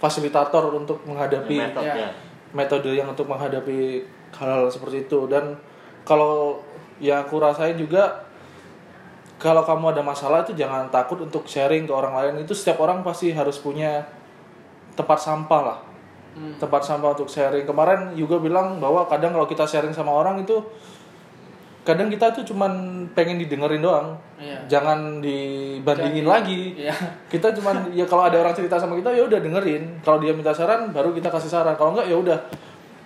fasilitator 0.02 0.66
untuk 0.74 0.98
menghadapi 1.06 1.62
metodenya 1.62 2.10
metode 2.52 2.90
yang 2.90 3.08
untuk 3.08 3.30
menghadapi 3.30 4.02
hal-hal 4.36 4.68
seperti 4.72 5.04
itu. 5.08 5.28
Dan 5.28 5.56
kalau 6.02 6.62
yang 7.02 7.24
aku 7.26 7.38
rasain 7.42 7.76
juga 7.76 8.24
kalau 9.42 9.66
kamu 9.66 9.98
ada 9.98 10.02
masalah 10.06 10.46
itu 10.46 10.54
jangan 10.54 10.86
takut 10.94 11.18
untuk 11.18 11.50
sharing 11.50 11.84
ke 11.84 11.92
orang 11.92 12.14
lain. 12.14 12.46
Itu 12.46 12.54
setiap 12.54 12.78
orang 12.78 13.02
pasti 13.02 13.34
harus 13.34 13.58
punya 13.58 14.06
tempat 14.94 15.18
sampah 15.18 15.62
lah. 15.62 15.80
Hmm. 16.32 16.56
tempat 16.56 16.80
sampah 16.80 17.12
untuk 17.12 17.28
sharing. 17.28 17.68
Kemarin 17.68 18.16
juga 18.16 18.40
bilang 18.40 18.80
bahwa 18.80 19.04
kadang 19.04 19.36
kalau 19.36 19.44
kita 19.44 19.68
sharing 19.68 19.92
sama 19.92 20.16
orang 20.16 20.40
itu 20.40 20.64
kadang 21.84 22.08
kita 22.08 22.32
tuh 22.32 22.40
cuman 22.46 23.04
pengen 23.12 23.36
didengerin 23.36 23.84
doang. 23.84 24.16
Iya. 24.40 24.58
jangan 24.66 25.20
dibandingin 25.20 26.24
Jadi- 26.24 26.32
lagi. 26.32 26.62
Iya. 26.88 26.94
kita 27.32 27.52
cuman 27.52 27.92
ya 27.92 28.08
kalau 28.08 28.24
ada 28.24 28.40
orang 28.40 28.56
cerita 28.56 28.80
sama 28.80 28.96
kita 28.96 29.12
ya 29.12 29.28
udah 29.28 29.44
dengerin. 29.44 30.00
Kalau 30.00 30.24
dia 30.24 30.32
minta 30.32 30.56
saran 30.56 30.88
baru 30.88 31.12
kita 31.12 31.28
kasih 31.28 31.52
saran. 31.52 31.76
Kalau 31.76 31.92
enggak 31.92 32.08
ya 32.08 32.16
udah 32.16 32.38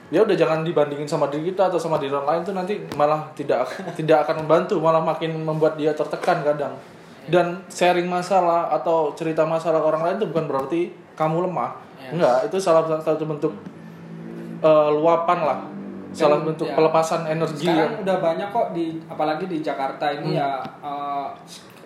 ya 0.07 0.23
udah 0.23 0.33
jangan 0.33 0.63
dibandingin 0.63 1.05
sama 1.05 1.27
diri 1.27 1.51
kita 1.51 1.67
atau 1.67 1.77
sama 1.77 1.99
diri 1.99 2.11
orang 2.11 2.39
lain 2.39 2.43
tuh 2.45 2.55
nanti 2.55 2.75
malah 2.95 3.27
tidak 3.35 3.67
tidak 3.99 4.23
akan 4.23 4.47
membantu 4.47 4.79
malah 4.79 5.01
makin 5.01 5.35
membuat 5.37 5.75
dia 5.75 5.91
tertekan 5.91 6.43
kadang 6.43 6.75
dan 7.27 7.59
sharing 7.67 8.07
masalah 8.07 8.71
atau 8.71 9.11
cerita 9.13 9.43
masalah 9.43 9.83
ke 9.83 9.87
orang 9.89 10.03
lain 10.07 10.15
itu 10.17 10.27
bukan 10.31 10.47
berarti 10.47 10.81
kamu 11.15 11.51
lemah 11.51 11.73
Yes. 11.97 12.13
enggak 12.13 12.39
itu 12.47 12.57
salah 12.61 12.87
satu 13.03 13.25
bentuk 13.27 13.51
eh, 14.61 14.91
luapan 14.93 15.39
lah 15.43 15.59
salah 16.15 16.39
Dan, 16.39 16.55
bentuk 16.55 16.69
ya, 16.71 16.77
pelepasan 16.79 17.27
energi 17.27 17.67
Sekarang 17.67 17.99
yang 17.99 18.05
udah 18.07 18.17
banyak 18.23 18.49
kok 18.49 18.67
di 18.73 18.87
apalagi 19.05 19.45
di 19.45 19.59
Jakarta 19.59 20.15
ini 20.15 20.33
Hmm. 20.33 20.39
ya 20.39 20.51
eh, 20.81 21.27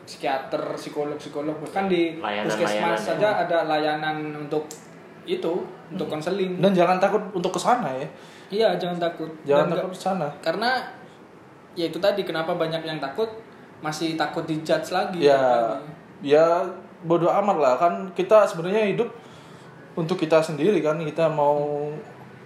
psikiater, 0.04 0.74
psikolog, 0.74 1.14
psikolog 1.16 1.54
bahkan 1.56 1.86
di 1.86 2.18
puskesmas 2.18 2.98
ya. 2.98 3.14
saja 3.14 3.28
ada 3.46 3.64
layanan 3.64 4.18
untuk 4.36 4.66
itu, 5.33 5.53
untuk 5.89 6.07
konseling. 6.07 6.59
dan 6.59 6.72
jangan 6.72 6.97
takut 6.97 7.22
untuk 7.31 7.51
ke 7.51 7.61
sana 7.61 7.89
ya 7.93 8.09
Iya, 8.51 8.68
jangan 8.76 8.99
takut. 8.99 9.31
jangan 9.45 9.64
Dan 9.64 9.74
takut 9.76 9.91
ke 9.91 10.01
sana 10.01 10.26
nggak- 10.26 10.43
karena 10.43 10.70
ya 11.72 11.85
itu 11.85 11.99
tadi 11.99 12.22
kenapa 12.22 12.53
banyak 12.53 12.83
yang 12.83 12.99
takut 12.99 13.31
masih 13.78 14.14
takut 14.14 14.43
dijudge 14.43 14.91
lagi. 14.91 15.22
ya 15.22 15.39
lagi. 15.39 15.87
ya 16.26 16.47
bodoh 17.01 17.31
amat 17.33 17.57
lah 17.57 17.74
kan 17.76 17.93
kita 18.12 18.45
sebenarnya 18.45 18.85
hidup 18.87 19.09
untuk 19.95 20.16
kita 20.16 20.37
sendiri 20.39 20.78
kan 20.78 20.99
kita 21.01 21.26
mau 21.26 21.89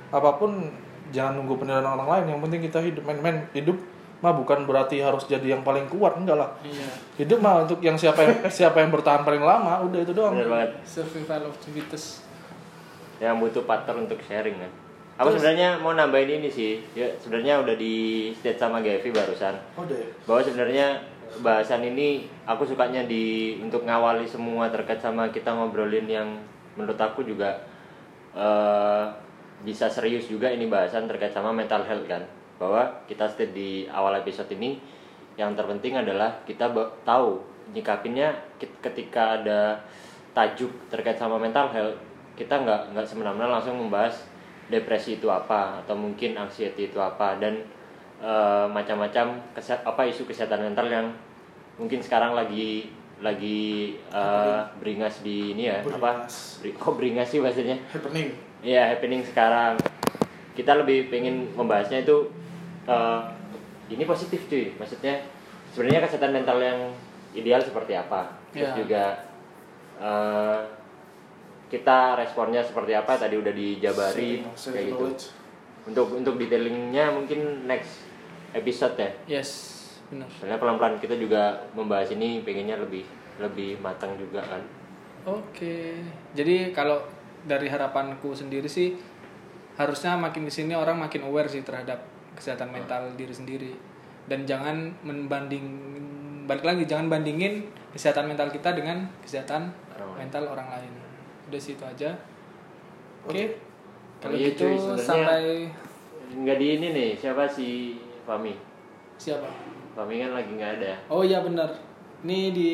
apa 0.08 0.30
pun 0.34 0.70
jangan 1.10 1.36
nunggu 1.36 1.56
penilaian 1.56 1.82
orang 1.84 2.06
lain 2.06 2.24
yang 2.28 2.40
penting 2.40 2.62
kita 2.62 2.78
hidup 2.80 3.02
men 3.02 3.48
hidup 3.50 3.74
mah 4.20 4.32
bukan 4.32 4.62
berarti 4.62 4.98
harus 4.98 5.24
jadi 5.24 5.52
yang 5.52 5.60
paling 5.60 5.84
kuat 5.86 6.16
enggak 6.16 6.36
lah 6.36 6.48
Iya. 6.60 6.86
hidup 7.18 7.38
mah 7.40 7.66
untuk 7.66 7.80
yang 7.80 7.92
siapa 7.92 8.22
yang 8.22 8.36
siapa 8.48 8.78
yang 8.78 8.88
bertahan 8.88 9.20
paling 9.20 9.42
lama 9.42 9.82
udah 9.82 10.00
itu 10.00 10.12
doang 10.12 10.32
Survival 10.82 11.42
of 11.44 11.56
the 11.58 11.70
fittest. 11.70 12.22
Yang 13.24 13.40
butuh 13.40 13.64
partner 13.64 13.96
untuk 14.04 14.20
sharing 14.20 14.60
kan. 14.60 14.72
Aku 15.14 15.30
Terus- 15.30 15.46
sebenarnya 15.46 15.78
mau 15.78 15.94
nambahin 15.94 16.42
ini 16.42 16.50
sih. 16.50 16.82
Ya 16.92 17.06
sebenarnya 17.22 17.62
udah 17.62 17.76
di 17.78 18.28
state 18.34 18.58
sama 18.58 18.82
Gavi 18.84 19.08
barusan. 19.14 19.54
Oh 19.78 19.86
deh 19.86 20.10
bahwa 20.28 20.42
sebenarnya 20.42 20.98
bahasan 21.40 21.82
ini 21.82 22.28
aku 22.44 22.66
sukanya 22.66 23.06
di 23.08 23.56
untuk 23.58 23.86
ngawali 23.86 24.26
semua 24.26 24.68
terkait 24.70 24.98
sama 25.00 25.30
kita 25.32 25.50
ngobrolin 25.54 26.06
yang 26.06 26.28
menurut 26.74 26.98
aku 26.98 27.22
juga 27.24 27.62
eh, 28.34 29.04
bisa 29.62 29.86
serius 29.86 30.26
juga 30.26 30.50
ini 30.50 30.66
bahasan 30.66 31.06
terkait 31.06 31.30
sama 31.32 31.54
mental 31.54 31.86
health 31.86 32.04
kan. 32.10 32.22
Bahwa 32.58 32.82
kita 33.06 33.30
state 33.30 33.54
di 33.54 33.86
awal 33.86 34.18
episode 34.18 34.50
ini 34.50 34.78
yang 35.38 35.54
terpenting 35.54 35.98
adalah 35.98 36.42
kita 36.42 36.70
tahu 37.06 37.42
nyikapinnya 37.70 38.34
ketika 38.58 39.38
ada 39.40 39.78
tajuk 40.34 40.70
terkait 40.90 41.16
sama 41.16 41.38
mental 41.38 41.70
health 41.70 41.98
kita 42.34 42.54
nggak 42.56 42.92
nggak 42.92 43.06
semena-mena 43.06 43.46
langsung 43.48 43.78
membahas 43.78 44.26
depresi 44.66 45.16
itu 45.16 45.28
apa 45.28 45.78
atau 45.80 45.94
mungkin 45.94 46.34
anxiety 46.34 46.88
itu 46.88 46.98
apa 46.98 47.38
dan 47.38 47.62
eh, 48.18 48.66
macam-macam 48.66 49.38
kese- 49.52 49.82
apa 49.82 50.02
isu 50.04 50.24
kesehatan 50.24 50.64
mental 50.64 50.86
yang 50.86 51.06
mungkin 51.76 51.98
sekarang 51.98 52.32
lagi 52.32 52.90
lagi 53.20 53.94
eh, 54.10 54.60
beringas 54.76 55.22
di 55.22 55.52
ini 55.52 55.70
ya 55.70 55.78
apa? 55.80 55.88
Beringas. 56.26 56.58
Beri- 56.60 56.74
kok 56.74 56.94
beringas 56.94 57.28
sih 57.28 57.38
bahasanya 57.38 57.76
happening. 57.88 58.28
Iya 58.60 58.82
happening 58.90 59.22
sekarang. 59.22 59.78
Kita 60.54 60.74
lebih 60.74 61.06
pengen 61.08 61.52
membahasnya 61.52 62.02
itu 62.02 62.30
eh, 62.84 63.20
ini 63.90 64.02
positif 64.02 64.48
cuy. 64.48 64.74
Maksudnya 64.74 65.22
sebenarnya 65.70 66.02
kesehatan 66.02 66.32
mental 66.32 66.58
yang 66.58 66.80
ideal 67.32 67.60
seperti 67.60 67.94
apa? 67.94 68.32
Terus 68.50 68.70
Ya. 68.70 68.74
juga 68.74 69.04
eh, 70.00 70.60
kita 71.74 72.14
responnya 72.14 72.60
seperti 72.60 72.92
apa 72.92 73.16
tadi 73.16 73.34
udah 73.34 73.50
dijabari 73.50 74.42
kayak 74.46 74.86
gitu 74.90 75.06
untuk 75.84 76.06
untuk 76.14 76.34
detailingnya 76.36 77.10
mungkin 77.10 77.66
next 77.66 78.06
episode 78.52 78.94
ya 78.94 79.10
Yes, 79.40 79.50
benar. 80.08 80.30
soalnya 80.30 80.56
pelan 80.56 80.76
pelan 80.78 80.94
kita 80.96 81.14
juga 81.14 81.42
membahas 81.74 82.08
ini 82.10 82.40
pengennya 82.40 82.78
lebih 82.78 83.02
lebih 83.36 83.82
matang 83.82 84.14
juga 84.14 84.38
kan 84.40 84.62
Oke. 85.24 86.04
Jadi 86.36 86.68
kalau 86.76 87.00
dari 87.48 87.64
harapanku 87.64 88.36
sendiri 88.36 88.68
sih 88.68 88.92
harusnya 89.74 90.20
makin 90.20 90.44
ke 90.44 90.52
sini 90.52 90.76
orang 90.76 91.00
makin 91.00 91.24
aware 91.24 91.48
sih 91.48 91.64
terhadap 91.64 91.96
kesehatan 92.36 92.68
mental 92.68 93.08
diri 93.16 93.32
sendiri 93.32 93.72
dan 94.28 94.44
jangan 94.44 94.92
membanding 95.00 95.64
balik 96.44 96.60
lagi 96.60 96.84
jangan 96.84 97.08
bandingin 97.08 97.64
kesehatan 97.90 98.28
mental 98.28 98.52
kita 98.52 98.76
dengan 98.76 99.08
kesehatan 99.24 99.72
Orang 99.96 100.12
lain. 100.12 100.18
mental 100.28 100.44
orang 100.44 100.68
lain. 100.76 100.92
Udah 101.46 101.60
sih 101.60 101.74
itu 101.74 101.84
aja. 101.84 102.10
Oke. 103.24 103.32
Oke. 103.32 103.44
Kalau 104.20 104.34
Iya, 104.34 104.48
gitu 104.50 104.64
cuy, 104.64 104.74
sebenarnya- 104.74 105.04
sampai 105.04 105.42
nggak 106.34 106.56
di 106.56 106.66
ini 106.72 106.88
nih 106.90 107.10
siapa 107.14 107.44
si 107.44 107.68
Fami 108.24 108.56
siapa? 109.14 109.46
Fami 109.92 110.18
kan 110.18 110.32
lagi 110.32 110.50
nggak 110.56 110.72
ada 110.80 110.92
Oh 111.06 111.20
iya 111.20 111.44
benar. 111.44 111.68
Ini 112.24 112.50
di 112.50 112.72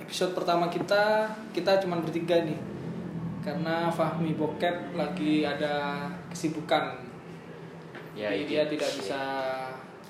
episode 0.00 0.32
pertama 0.32 0.66
kita 0.66 1.28
kita 1.52 1.76
cuma 1.78 2.00
bertiga 2.00 2.40
nih. 2.42 2.56
Karena 3.44 3.92
Fahmi 3.92 4.32
Bokep 4.34 4.96
lagi 4.96 5.44
ada 5.44 6.08
kesibukan. 6.26 6.98
Ya, 8.16 8.32
Jadi 8.32 8.48
dia 8.48 8.62
tidak 8.64 8.90
bisa 8.96 9.20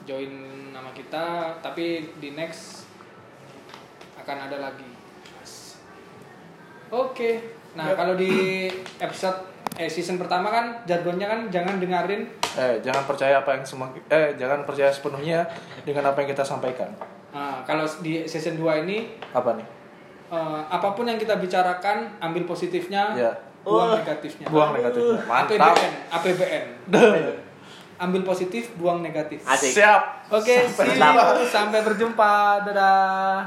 join 0.06 0.30
nama 0.70 0.94
kita, 0.94 1.58
tapi 1.58 2.06
di 2.16 2.32
next 2.32 2.86
akan 4.16 4.46
ada 4.46 4.70
lagi. 4.70 4.86
Oke. 6.88 7.55
Nah, 7.76 7.92
kalau 7.92 8.14
di 8.14 8.66
episode 8.96 9.36
eh 9.76 9.84
season 9.86 10.16
pertama 10.16 10.48
kan 10.48 10.64
jargonnya 10.82 11.28
kan 11.28 11.40
jangan 11.46 11.76
dengerin 11.76 12.24
eh 12.56 12.80
jangan 12.80 13.04
percaya 13.04 13.36
apa 13.36 13.52
yang 13.52 13.60
semua 13.62 13.86
eh 14.08 14.32
jangan 14.34 14.64
percaya 14.64 14.88
sepenuhnya 14.88 15.44
dengan 15.84 16.08
apa 16.08 16.18
yang 16.18 16.32
kita 16.32 16.40
sampaikan 16.42 16.88
Nah, 17.28 17.60
kalau 17.62 17.84
di 18.00 18.24
season 18.24 18.56
2 18.56 18.82
ini 18.82 19.12
apa 19.30 19.52
nih 19.52 19.66
eh, 20.26 20.60
apa 20.66 20.88
pun 20.90 21.04
yang 21.04 21.20
kita 21.20 21.36
bicarakan 21.36 22.16
ambil 22.18 22.48
positifnya, 22.48 23.12
Ya. 23.12 23.28
buang 23.60 23.92
Wah. 23.92 24.00
negatifnya. 24.00 24.46
buang 24.48 24.70
negatifnya 24.72 25.20
mantap 25.22 25.76
APBN, 25.76 26.64
APBN. 26.88 27.36
ambil 27.98 28.22
positif, 28.22 28.72
buang 28.74 29.00
negatif. 29.00 29.40
Asik. 29.42 29.72
siap 29.74 30.24
Oke, 30.26 30.64
Sampai 30.64 30.88
see 30.90 31.00
you. 31.00 31.44
sampai 31.46 31.80
berjumpa. 31.82 32.32
Dadah. 32.62 33.44